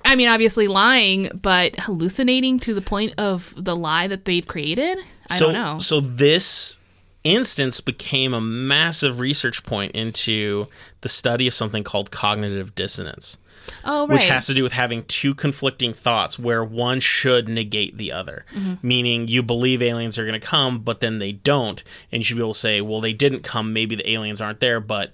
[0.04, 4.98] I mean, obviously lying, but hallucinating to the point of the lie that they've created.
[5.28, 5.78] I so, don't know.
[5.80, 6.78] So this
[7.24, 10.68] instance became a massive research point into
[11.00, 13.38] the study of something called cognitive dissonance.
[13.84, 14.14] Oh, right.
[14.14, 18.44] which has to do with having two conflicting thoughts where one should negate the other.
[18.54, 18.86] Mm-hmm.
[18.86, 22.36] Meaning you believe aliens are going to come, but then they don't, and you should
[22.36, 25.12] be able to say, well, they didn't come, maybe the aliens aren't there, but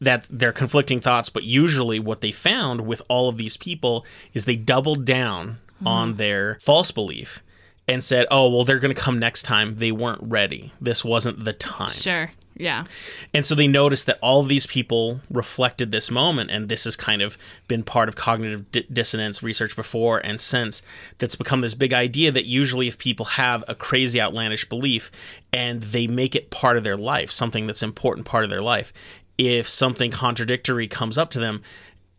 [0.00, 1.28] that they're conflicting thoughts.
[1.28, 5.88] But usually, what they found with all of these people is they doubled down Mm-hmm.
[5.88, 7.42] on their false belief
[7.88, 9.72] and said, oh, well, they're going to come next time.
[9.72, 10.72] They weren't ready.
[10.80, 11.90] This wasn't the time.
[11.90, 12.30] sure.
[12.56, 12.84] Yeah.
[13.32, 16.94] And so they noticed that all of these people reflected this moment, and this has
[16.96, 17.36] kind of
[17.68, 20.82] been part of cognitive di- dissonance research before and since.
[21.18, 25.10] That's become this big idea that usually, if people have a crazy, outlandish belief
[25.52, 28.92] and they make it part of their life, something that's important part of their life,
[29.36, 31.62] if something contradictory comes up to them,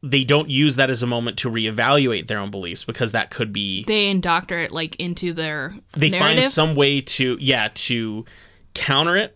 [0.03, 3.51] they don't use that as a moment to reevaluate their own beliefs because that could
[3.51, 6.41] be They indoctor it like into their they narrative.
[6.43, 8.25] find some way to yeah to
[8.75, 9.35] counter it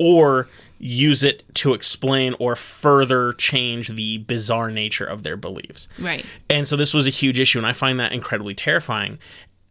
[0.00, 0.48] or
[0.80, 6.24] use it to explain or further change the bizarre nature of their beliefs right.
[6.48, 9.18] and so this was a huge issue and i find that incredibly terrifying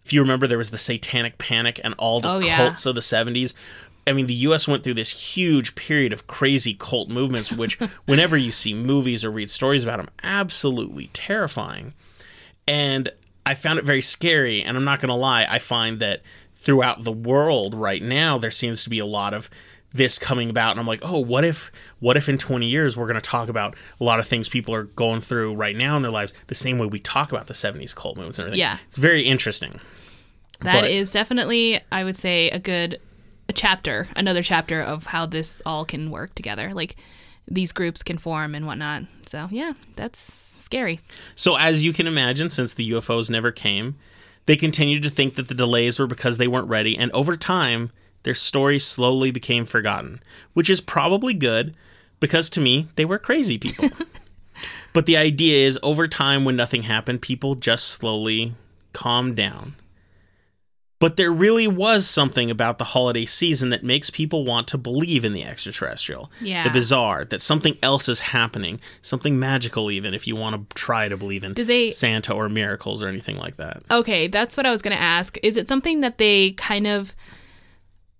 [0.05, 2.55] if you remember there was the satanic panic and all the Oh, yeah.
[2.57, 3.53] cults of the 70s
[4.07, 4.67] I mean, the U.S.
[4.67, 9.29] went through this huge period of crazy cult movements, which, whenever you see movies or
[9.29, 11.93] read stories about them, absolutely terrifying
[12.67, 13.09] and
[13.45, 14.63] I found it very scary.
[14.63, 16.21] And I'm not going to lie, I find that
[16.55, 19.49] throughout the world right now, there seems to be a lot of
[19.91, 23.07] this coming about, and I'm like, oh, what if, what if in 20 years we're
[23.07, 26.03] going to talk about a lot of things people are going through right now in
[26.03, 28.59] their lives, the same way we talk about the 70s cult movements and everything.
[28.59, 28.77] Yeah.
[28.87, 29.79] it's very interesting.
[30.61, 32.99] That But- is definitely, I would say, a good
[33.47, 36.71] a chapter, another chapter of how this all can work together.
[36.73, 36.95] Like
[37.47, 39.03] these groups can form and whatnot.
[39.25, 40.99] So yeah, that's scary.
[41.33, 43.95] So, as you can imagine, since the UFOs never came,
[44.45, 47.89] they continued to think that the delays were because they weren't ready, and over time,
[48.23, 50.21] their story slowly became forgotten,
[50.53, 51.75] which is probably good
[52.19, 53.89] because to me, they were crazy people.
[54.93, 58.55] but the idea is, over time, when nothing happened, people just slowly
[58.93, 59.75] calmed down.
[60.99, 65.23] But there really was something about the holiday season that makes people want to believe
[65.23, 66.65] in the extraterrestrial, Yeah.
[66.65, 71.07] the bizarre, that something else is happening, something magical, even if you want to try
[71.07, 73.81] to believe in they Santa or miracles or anything like that.
[73.89, 75.37] Okay, that's what I was going to ask.
[75.41, 77.15] Is it something that they kind of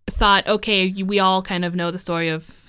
[0.10, 2.60] thought, okay, we all kind of know the story of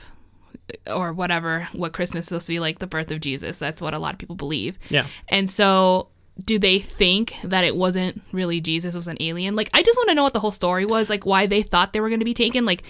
[0.86, 3.58] or whatever, what Christmas is supposed to be like the birth of Jesus.
[3.58, 4.78] That's what a lot of people believe.
[4.88, 5.06] Yeah.
[5.28, 6.08] And so
[6.44, 9.56] do they think that it wasn't really Jesus, it was an alien?
[9.56, 11.92] Like I just want to know what the whole story was, like why they thought
[11.92, 12.64] they were going to be taken.
[12.64, 12.82] Like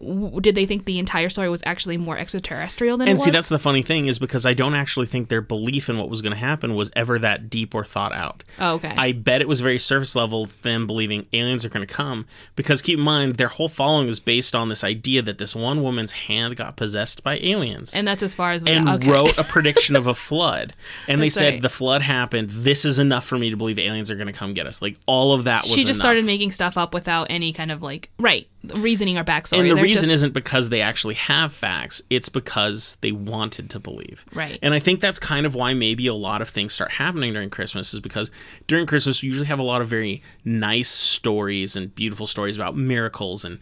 [0.00, 3.30] w- did they think the entire story was actually more extraterrestrial than it And see,
[3.30, 6.22] that's the funny thing is because I don't actually think their belief in what was
[6.22, 8.44] going to happen was ever that deep or thought out.
[8.58, 8.94] oh, okay.
[8.96, 12.26] I bet it was very surface level, them believing aliens are going to come.
[12.56, 15.82] Because keep in mind, their whole following was based on this idea that this one
[15.82, 17.94] woman's hand got possessed by aliens.
[17.94, 19.10] and that's as far as we and okay.
[19.10, 20.74] wrote a prediction of a flood.
[21.08, 21.62] And they said right.
[21.62, 22.50] the flood happened.
[22.50, 24.82] This is enough for me to believe aliens are going to come get us.
[24.82, 25.96] Like all of that was she just enough.
[25.96, 29.60] started making stuff up without any kind of like right reasoning or backstory.
[29.60, 33.70] and the They're reason just- isn't because they actually have facts it's because they wanted
[33.70, 34.58] to believe Right.
[34.62, 37.50] and i think that's kind of why maybe a lot of things start happening during
[37.50, 38.30] christmas is because
[38.66, 42.76] during christmas we usually have a lot of very nice stories and beautiful stories about
[42.76, 43.58] miracles and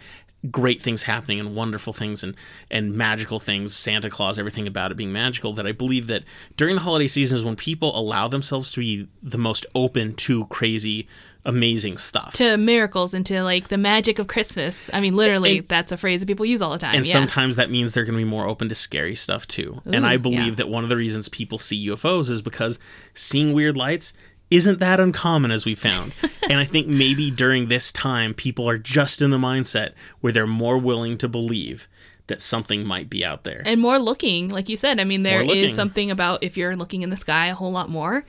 [0.50, 2.34] great things happening and wonderful things and
[2.70, 6.24] and magical things santa claus everything about it being magical that i believe that
[6.56, 10.44] during the holiday season is when people allow themselves to be the most open to
[10.46, 11.06] crazy
[11.44, 14.90] amazing stuff to miracles and to like the magic of Christmas.
[14.92, 16.94] I mean, literally, And- that's a phrase that people use all the time.
[16.94, 17.12] And yeah.
[17.12, 19.82] sometimes that means they're going to be more open to scary stuff too.
[19.86, 20.54] and I believe yeah.
[20.56, 22.78] that one of the reasons people see UFOs is because
[23.14, 24.12] seeing weird lights
[24.50, 26.12] isn't that uncommon as we found.
[26.48, 30.46] and I think maybe during this time, people are just in the mindset where they're
[30.46, 31.88] more willing to believe
[32.26, 33.62] that something might be out there.
[33.66, 35.00] and more looking, like you said.
[35.00, 37.90] I mean, there is something about if you're looking in the sky a whole lot
[37.90, 38.24] more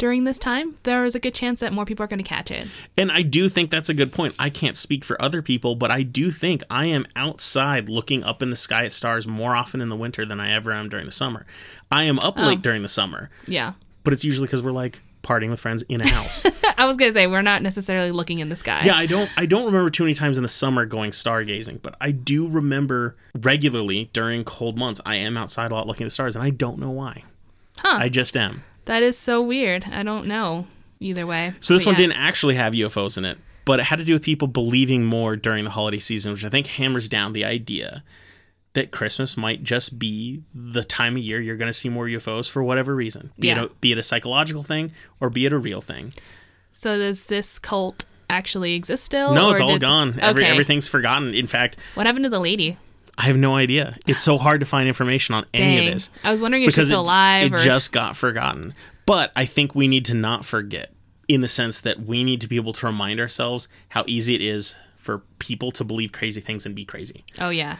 [0.00, 2.50] during this time, there is a good chance that more people are going to catch
[2.50, 2.66] it.
[2.98, 4.34] And I do think that's a good point.
[4.38, 8.42] I can't speak for other people, but I do think I am outside looking up
[8.42, 11.06] in the sky at stars more often in the winter than I ever am during
[11.06, 11.46] the summer.
[11.92, 12.42] I am up Oh.
[12.46, 13.74] late during the summer, Yeah.
[14.02, 16.42] but it's usually because we're like partying with friends in a house.
[16.78, 18.80] I was gonna say we're not necessarily looking in the sky.
[18.86, 21.94] Yeah, I don't I don't remember too many times in the summer going stargazing, but
[22.00, 26.10] I do remember regularly during cold months I am outside a lot looking at the
[26.12, 27.24] stars and I don't know why.
[27.78, 27.98] Huh.
[28.00, 28.62] I just am.
[28.86, 29.84] That is so weird.
[29.92, 30.66] I don't know
[31.00, 31.54] either way.
[31.60, 32.08] So this But one yeah.
[32.08, 35.36] didn't actually have UFOs in it, but it had to do with people believing more
[35.36, 38.02] during the holiday season, which I think hammers down the idea
[38.74, 42.48] that Christmas might just be the time of year you're going to see more UFOs
[42.48, 43.32] for whatever reason.
[43.38, 43.62] Be Yeah.
[43.62, 46.12] it a, be it a psychological thing or be it a real thing.
[46.72, 49.34] So does this cult actually exist still?
[49.34, 50.18] No, it's all did- gone.
[50.20, 50.52] Every, Okay.
[50.52, 51.34] everything's forgotten.
[51.34, 52.78] In fact, What happened to the lady?
[53.20, 53.98] I have no idea.
[54.06, 56.08] It's so hard to find information on any of this.
[56.24, 58.72] I was wondering if she's because still it, alive it or just got forgotten.
[59.04, 60.90] But I think we need to not forget
[61.28, 64.40] in the sense that we need to be able to remind ourselves how easy it
[64.40, 67.76] is for people to believe crazy things and be crazy Oh yeah.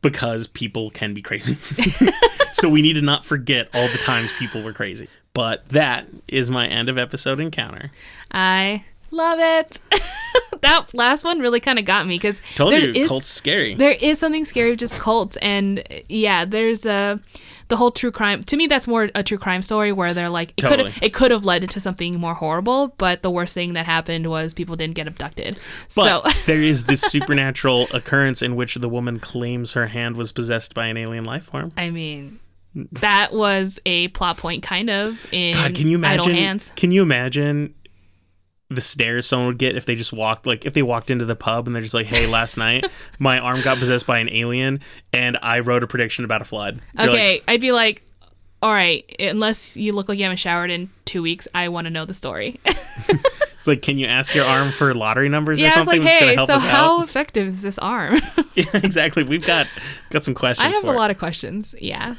[0.00, 1.54] because people can be crazy.
[2.54, 5.08] so we need to not forget all the times people were crazy.
[5.34, 7.92] But that is my end of episode encounter.
[8.32, 9.80] I love it.
[10.62, 13.74] that last one really kind of got me because Told there you, is- cult's scary.
[13.74, 17.20] There is something scary with just cults, and yeah, there's a
[17.68, 18.42] the whole true crime.
[18.44, 20.90] To me, that's more a true crime story where they're like it Totally.
[20.92, 24.28] could it could have led to something more horrible, but the worst thing that happened
[24.28, 25.60] was people didn't get abducted.
[25.94, 30.32] But so there is this supernatural occurrence in which the woman claims her hand was
[30.32, 31.72] possessed by an alien life form.
[31.76, 32.40] I mean,
[32.92, 36.34] that was a plot point, kind of in God, can you Idle imagine?
[36.36, 36.72] Hands.
[36.76, 37.74] Can you imagine
[38.70, 41.36] the stares someone would get if they just walked like if they walked into the
[41.36, 42.86] pub and they're just like, "Hey, last night
[43.18, 44.80] my arm got possessed by an alien
[45.12, 48.02] and I wrote a prediction about a flood." You're like, Okay, I'd be like,
[48.62, 51.90] all right, unless you look like you haven't showered in two weeks, I want to
[51.90, 52.58] know the story.
[52.64, 56.12] it's like, can you ask your arm for lottery numbers or yeah, it's something like,
[56.12, 57.04] hey, help so how out?
[57.04, 58.20] effective is this arm?
[58.54, 59.22] yeah, exactly.
[59.22, 59.68] We've got
[60.10, 60.66] got some questions.
[60.66, 60.96] I have a it.
[60.96, 61.74] lot of questions.
[61.80, 62.16] Yeah.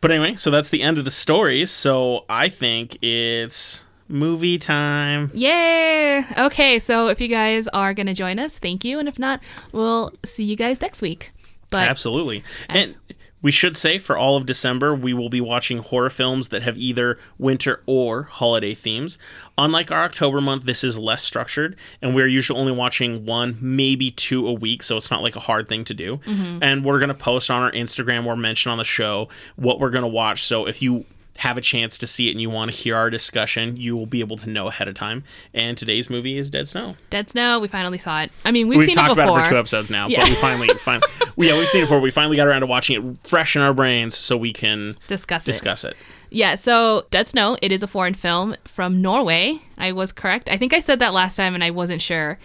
[0.00, 1.72] But anyway, so that's the end of the stories.
[1.72, 5.30] So I think it's movie time.
[5.34, 6.24] Yay!
[6.36, 8.98] Okay, so if you guys are going to join us, thank you.
[8.98, 9.40] And if not,
[9.72, 11.32] we'll see you guys next week.
[11.70, 12.42] But Absolutely.
[12.68, 16.48] As- and we should say for all of December, we will be watching horror films
[16.48, 19.16] that have either winter or holiday themes.
[19.56, 24.10] Unlike our October month, this is less structured, and we're usually only watching one, maybe
[24.10, 26.16] two a week, so it's not like a hard thing to do.
[26.18, 26.62] Mm-hmm.
[26.62, 29.90] And we're going to post on our Instagram or mention on the show what we're
[29.90, 30.42] going to watch.
[30.42, 31.04] So if you
[31.38, 34.06] have a chance to see it and you want to hear our discussion, you will
[34.06, 35.22] be able to know ahead of time.
[35.54, 36.96] And today's movie is Dead Snow.
[37.10, 38.32] Dead Snow, we finally saw it.
[38.44, 39.30] I mean, we've, We've seen talked it before.
[39.30, 40.20] about it for two episodes now, Yeah.
[40.20, 42.00] but we finally, finally, yeah, we've seen it before.
[42.00, 45.44] We finally got around to watching it fresh in our brains, so we can Discuss
[45.44, 45.46] it.
[45.52, 45.96] discuss it.
[46.30, 49.60] Yeah, so Dead Snow, it is a foreign film from Norway.
[49.78, 50.50] I was correct.
[50.50, 52.38] I think I said that last time and I wasn't sure.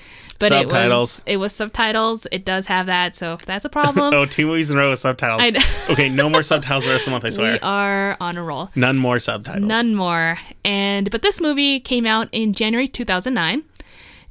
[0.49, 0.99] But it Subtitles.
[1.17, 2.27] was it was subtitles.
[2.31, 4.89] It does have that, so if that's a problem, Oh, two movies in a row
[4.91, 5.41] with subtitles.
[5.89, 7.25] Okay, no more subtitles the rest of the month.
[7.25, 7.53] I swear.
[7.53, 8.69] we are on a roll.
[8.75, 9.67] none more subtitles.
[9.67, 10.37] None more.
[10.65, 13.63] And but this movie came out in January 2009.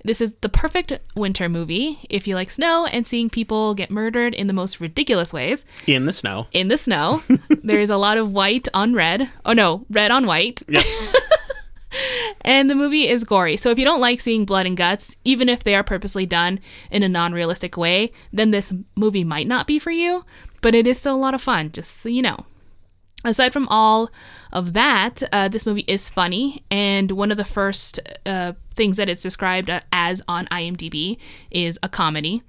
[0.05, 4.35] This is the perfect winter movie if you like snow and seeing people get murdered
[4.35, 5.65] in the most ridiculous ways.
[5.87, 6.49] in the snow.
[6.53, 7.23] In the snow,
[7.63, 9.31] there is a lot of white on red.
[9.45, 10.63] Oh no, red on white.
[10.69, 10.85] Yep.
[12.43, 13.57] And the movie is gory.
[13.57, 16.61] So if you don't like seeing blood and guts, even if they are purposely done
[16.91, 20.25] in a non realistic way, then this movie might not be for you,
[20.61, 22.45] but it is still a lot of fun, just so you know.
[23.25, 24.11] Aside from all
[24.53, 29.09] of that, uh, this movie is funny, and one of the first uh, things that
[29.09, 31.19] it's described as on IMDb
[31.51, 32.43] is a comedy.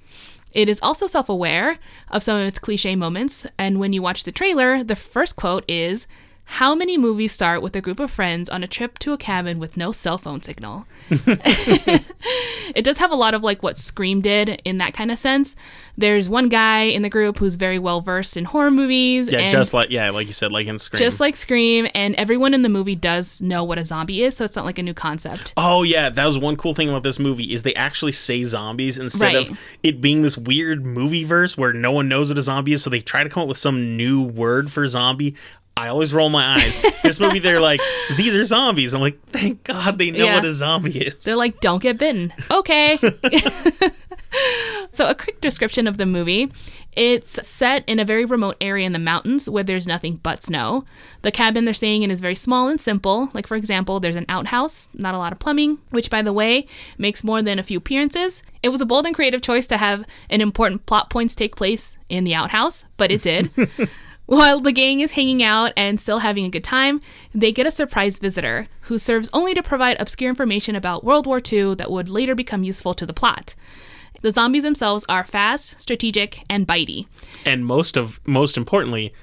[0.54, 1.78] It is also self aware
[2.10, 5.64] of some of its cliche moments, and when you watch the trailer, the first quote
[5.68, 6.08] is,
[6.54, 9.58] how many movies start with a group of friends on a trip to a cabin
[9.58, 10.86] with no cell phone signal?
[11.10, 15.56] it does have a lot of like what Scream did in that kind of sense.
[15.98, 19.30] There's one guy in the group who's very well versed in horror movies.
[19.30, 21.00] Yeah, just like yeah, like you said, like in Scream.
[21.00, 24.44] just like Scream, and everyone in the movie does know what a zombie is, so
[24.44, 25.54] it's not like a new concept.
[25.58, 29.00] Oh yeah, that was one cool thing about this movie is they actually say zombies
[29.00, 29.50] instead Right.
[29.50, 32.84] of it being this weird movie verse where no one knows what a zombie is,
[32.84, 35.36] so they try to come up with some new word for zombie.
[35.76, 36.82] I always roll my eyes.
[37.04, 37.82] this movie, they're like,
[38.16, 38.94] these are zombies.
[38.94, 40.36] I'm like, thank God they know Yeah.
[40.36, 41.26] what a zombie is.
[41.26, 42.32] They're like, don't get bitten.
[42.52, 42.98] Okay.
[44.92, 46.52] so, a quick description of the movie
[46.96, 50.86] it's set in a very remote area in the mountains where there's nothing but snow.
[51.24, 53.30] The cabin they're staying in is very small and simple.
[53.34, 56.68] Like, for example, there's an outhouse, not a lot of plumbing, which, by the way,
[56.98, 58.44] makes more than a few appearances.
[58.62, 61.98] It was a bold and creative choice to have an important plot points take place
[62.10, 63.50] in the outhouse, but it did.
[64.26, 67.02] While the gang is hanging out and still having a good time,
[67.34, 71.42] they get a surprise visitor who serves only to provide obscure information about World War
[71.52, 73.54] II that would later become useful to the plot.
[74.22, 77.08] The zombies themselves are fast, strategic, and bitey,
[77.46, 79.14] And most of most importantly,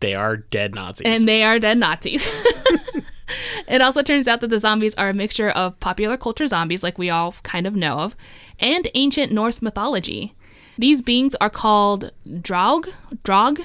[0.00, 1.06] they are dead Nazis.
[1.06, 2.26] and they are dead Nazis.
[3.68, 6.98] it also turns out that the zombies are a mixture of popular culture zombies, like
[6.98, 8.16] we all kind of know of,
[8.58, 10.34] and ancient Norse mythology.
[10.76, 12.88] These beings are called Draug.
[13.22, 13.60] Draug?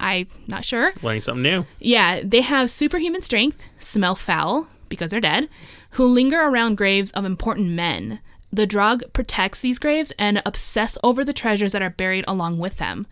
[0.00, 0.92] I'm not sure.
[1.02, 1.66] Learning something new.
[1.78, 5.48] Yeah, they have superhuman strength, smell foul because they're dead,
[5.90, 8.20] who linger around graves of important men.
[8.52, 12.76] The Draug protects these graves and obsess over the treasures that are buried along with
[12.76, 13.06] them.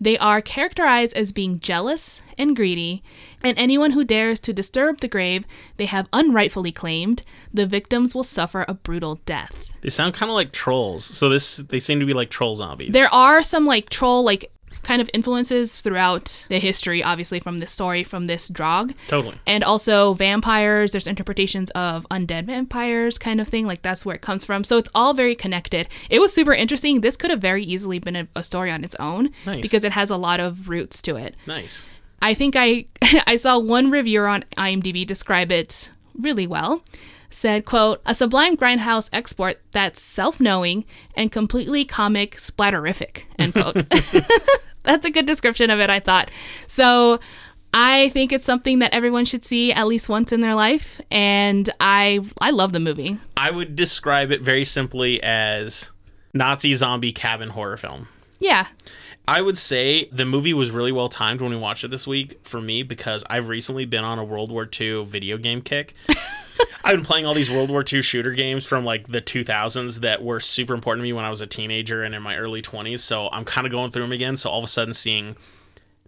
[0.00, 3.02] They are characterized as being jealous and greedy,
[3.44, 5.44] and anyone who dares to disturb the grave
[5.76, 7.22] they have unrightfully claimed,
[7.52, 9.66] the victims will suffer a brutal death.
[9.82, 11.04] They sound kind of like trolls.
[11.04, 12.92] So this they seem to be like troll zombies.
[12.92, 14.50] There are some like troll like
[14.82, 18.94] kind of influences throughout the history, obviously from this story, from this Draug.
[19.08, 19.36] totally.
[19.46, 24.22] and also vampires there's interpretations of undead vampires kind of thing like that's where it
[24.22, 27.62] comes from so it's all very connected it was super interesting this could have very
[27.64, 29.60] easily been a, a story on its own Nice.
[29.62, 31.86] because it has a lot of roots to it Nice.
[32.22, 32.86] i think i
[33.26, 36.82] i saw one reviewer on imdb describe it really well
[37.30, 43.84] said quote a sublime grindhouse export that's self-knowing and completely comic splatterific end quote
[44.82, 46.30] that's a good description of it, I thought.
[46.66, 47.20] So
[47.72, 51.68] I think it's something that everyone should see at least once in their life, and
[51.80, 53.18] I I love the movie.
[53.36, 55.92] I would describe it very simply as
[56.34, 58.08] Nazi zombie cabin horror film.
[58.40, 58.66] Yeah,
[59.28, 62.40] I would say the movie was really well timed when we watched it this week
[62.42, 65.94] for me because I've recently been on a World War II video game kick.
[66.84, 70.22] I've been playing all these World War II shooter games from like the 2000s that
[70.22, 73.00] were super important to me when I was a teenager and in my early 20s.
[73.00, 74.36] So I'm kind of going through them again.
[74.36, 75.36] So all of a sudden seeing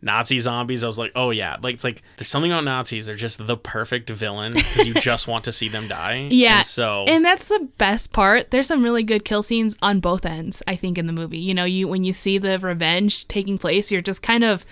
[0.04, 3.06] Nazi zombies, I was like, oh yeah, like it's like there's something about Nazis.
[3.06, 6.14] They're just the perfect villain because you just want to see them die.
[6.30, 6.58] yeah.
[6.58, 8.50] And so and that's the best part.
[8.50, 10.60] There's some really good kill scenes on both ends.
[10.66, 13.90] I think in the movie, you know, you when you see the revenge taking place,
[13.92, 14.66] you're just kind of.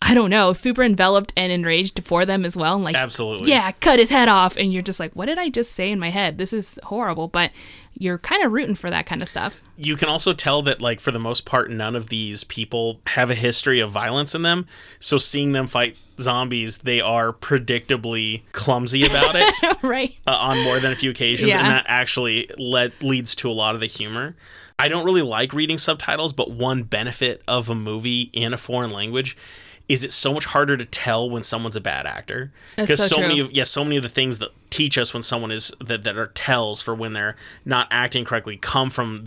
[0.00, 2.78] I don't know, super enveloped and enraged for them as well.
[2.78, 3.50] Like, absolutely.
[3.50, 4.56] yeah, cut his head off.
[4.56, 6.38] And you're just like, what did I just say in my head?
[6.38, 7.26] This is horrible.
[7.28, 7.50] But
[7.94, 9.60] you're kind of rooting for that kind of stuff.
[9.76, 13.28] you can also tell that like for the most part none of these people have
[13.28, 14.66] a history of violence in them
[15.00, 20.14] so seeing them fight zombies they are predictably clumsy about it right.
[20.28, 21.58] uh, on more than a few occasions Yeah.
[21.58, 24.36] and that actually led, leads to a lot of the humor
[24.78, 28.90] i don't really like reading subtitles but one benefit of a movie in a foreign
[28.90, 29.36] language
[29.88, 32.52] is it so much harder to tell when someone's a bad actor?
[32.76, 35.22] Because so so, many of yeah so many of the things that teach us when
[35.22, 39.24] someone is that, that are tells for when they're not acting correctly come from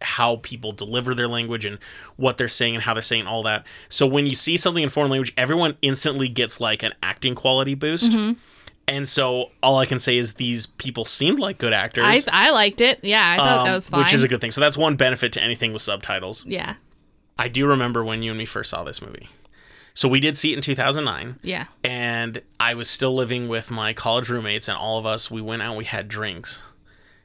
[0.00, 1.78] how people deliver their language and
[2.16, 3.64] what they're saying and how they're saying all that.
[3.88, 7.74] So when you see something in foreign language everyone instantly gets like an acting quality
[7.74, 8.12] boost.
[8.12, 8.38] Mm-hmm.
[8.88, 12.26] and so all i can say is these people seemed like good actors.
[12.32, 13.00] I, I liked it.
[13.02, 14.00] Yeah, I thought um, that was fine.
[14.00, 14.52] which is a good thing.
[14.52, 16.46] So that's one benefit to anything with subtitles.
[16.46, 16.76] Yeah,
[17.38, 19.28] i do remember when you and me first saw this movie
[19.98, 21.64] so we did see it in 2009 yeah.
[21.82, 25.60] and I was still living with my college roommates, and all of us we went
[25.60, 26.70] out, and we had drinks,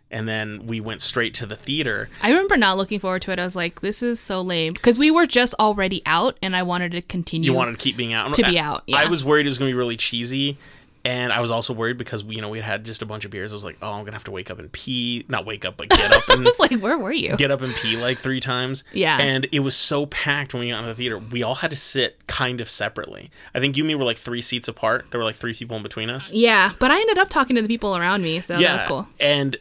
[0.10, 2.10] and then we went straight to the theater.
[2.24, 3.40] I remember not looking forward to it.
[3.40, 4.74] I was like, this is so lame.
[4.74, 7.52] Because we were just already out and I wanted to continue.
[7.52, 8.34] You wanted to keep being out.
[8.34, 8.98] To be out, yeah.
[8.98, 10.58] I was worried it was going to be really cheesy,
[11.06, 13.32] And I was also worried because we, you know, we had just a bunch of
[13.32, 13.52] beers.
[13.52, 15.26] I was like, oh, I'm gonna have to wake up and pee.
[15.28, 17.36] Not wake up, but get up And, I was like, where were you?
[17.36, 18.86] get up and pee like three times.
[18.94, 19.18] Yeah.
[19.20, 21.18] And it was so packed when we got into the theater.
[21.18, 23.32] We all had to sit kind of separately.
[23.54, 25.08] I think you and me were like three seats apart.
[25.12, 26.32] There were like three people in between us.
[26.32, 28.84] Yeah, but I ended up talking to the people around me, so yeah, that was
[28.84, 29.08] cool.
[29.20, 29.58] And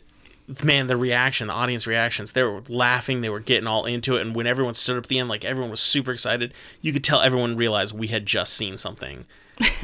[0.64, 4.20] man, the reaction, the audience reactions, they were laughing, they were getting all into it.
[4.20, 7.04] And when everyone stood up at the end, like everyone was super excited, you could
[7.04, 9.24] tell everyone realized we had just seen something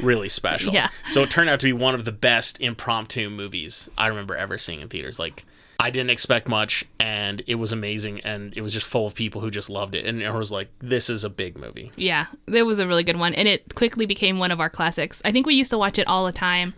[0.01, 0.73] really special.
[0.79, 0.89] Yeah.
[1.07, 4.57] So it turned out to be one of the best impromptu movies I remember ever
[4.57, 5.17] seeing in theaters.
[5.19, 5.45] Like,
[5.79, 9.39] I didn't expect much, and it was amazing, and it was just full of people
[9.41, 10.05] who just loved it.
[10.05, 11.91] And it was like, this is a big movie.
[11.95, 15.21] Yeah, it was a really good one, and it quickly became one of our classics.
[15.23, 16.73] I think we used to watch it all the time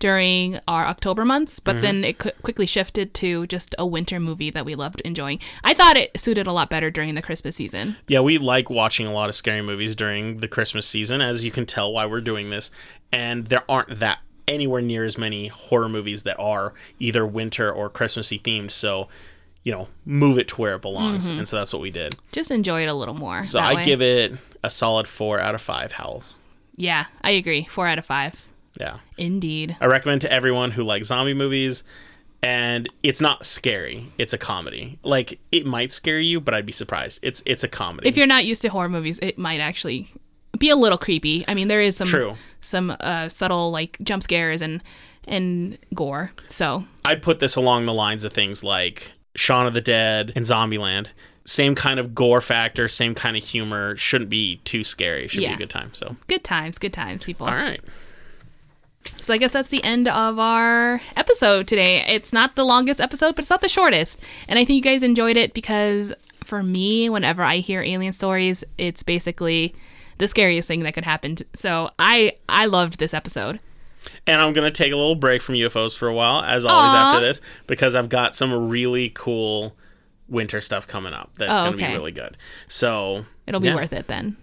[0.00, 1.82] during our October months, but mm-hmm.
[1.82, 5.38] then it qu- quickly shifted to just a winter movie that we loved enjoying.
[5.62, 7.96] I thought it suited a lot better during the Christmas season.
[8.08, 11.52] Yeah, we like watching a lot of scary movies during the Christmas season, as you
[11.52, 12.72] can tell why we're doing this.
[13.12, 17.88] And there aren't that anywhere near as many horror movies that are either winter or
[17.88, 18.72] Christmassy themed.
[18.72, 19.08] So,
[19.62, 21.28] you know, move it to where it belongs.
[21.28, 21.38] Mm-hmm.
[21.38, 22.16] And so that's what we did.
[22.32, 23.42] Just enjoy it a little more.
[23.42, 23.84] So I way.
[23.84, 24.32] give it
[24.64, 26.34] a solid four out of five howls.
[26.74, 27.64] Yeah, I agree.
[27.64, 28.46] Four out of five.
[28.78, 28.98] Yeah.
[29.16, 29.76] Indeed.
[29.80, 31.84] I recommend to everyone who likes zombie movies.
[32.42, 34.06] And it's not scary.
[34.16, 34.98] It's a comedy.
[35.02, 37.18] Like it might scare you, but I'd be surprised.
[37.22, 38.08] It's it's a comedy.
[38.08, 40.08] If you're not used to horror movies, it might actually
[40.58, 41.44] be a little creepy.
[41.46, 42.36] I mean, there is some True.
[42.62, 44.82] some uh, subtle like jump scares and
[45.28, 46.32] and gore.
[46.48, 50.46] So I'd put this along the lines of things like Shaun of the Dead and
[50.46, 51.08] Zombieland.
[51.44, 53.96] Same kind of gore factor, same kind of humor.
[53.98, 55.26] Shouldn't be too scary.
[55.26, 55.92] Should be a good time.
[55.92, 57.46] So, good times, good times, people.
[57.46, 57.80] all right.
[59.20, 62.04] So I guess that's the end of our episode today.
[62.06, 64.20] It's not the longest episode, but it's not the shortest.
[64.48, 66.12] And I think you guys enjoyed it because
[66.44, 69.74] for me, whenever I hear alien stories, it's basically
[70.18, 71.36] the scariest thing that could happen.
[71.54, 73.60] So I I loved this episode.
[74.26, 77.08] And I'm gonna take a little break from UFOs for a while, as always Aw.
[77.08, 79.76] after this, because I've got some really cool
[80.28, 81.30] winter stuff coming up.
[81.36, 82.36] That's Oh, gonna be really good.
[82.68, 83.74] So It'll be yeah.
[83.74, 84.36] worth it then.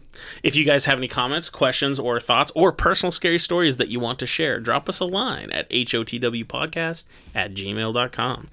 [0.44, 4.00] If you guys have any comments, questions, or thoughts, or personal scary stories that you
[4.00, 8.48] want to share, drop us a line at hotwpodcast at gmail.com.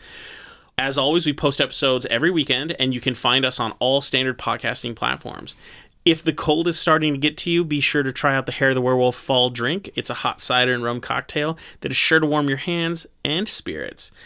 [0.76, 4.38] As always, we post episodes every weekend, and you can find us on all standard
[4.38, 5.54] podcasting platforms.
[6.04, 8.52] If the cold is starting to get to you, be sure to try out the
[8.52, 9.88] Hair of the Werewolf Fall Drink.
[9.94, 13.48] It's a hot cider and rum cocktail that is sure to warm your hands and
[13.48, 14.12] spirits.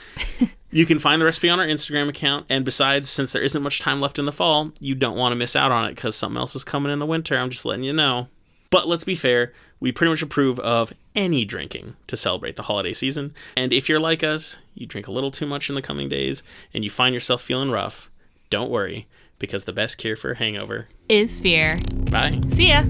[0.71, 2.45] You can find the recipe on our Instagram account.
[2.51, 5.37] And besides, since there isn't much time left in the fall, you don't want to
[5.37, 7.39] miss out on it because something else is coming in the winter.
[7.39, 8.29] I'm just letting you know.
[8.69, 12.93] But let's be fair, we pretty much approve of any drinking to celebrate the holiday
[12.93, 13.33] season.
[13.57, 16.43] And if you're like us, you drink a little too much in the coming days
[16.75, 18.11] and you find yourself feeling rough,
[18.51, 19.07] don't worry
[19.39, 20.89] because the best cure for a hangover.
[21.09, 21.79] Is fear.
[22.11, 22.41] Bye.
[22.51, 22.83] See ya.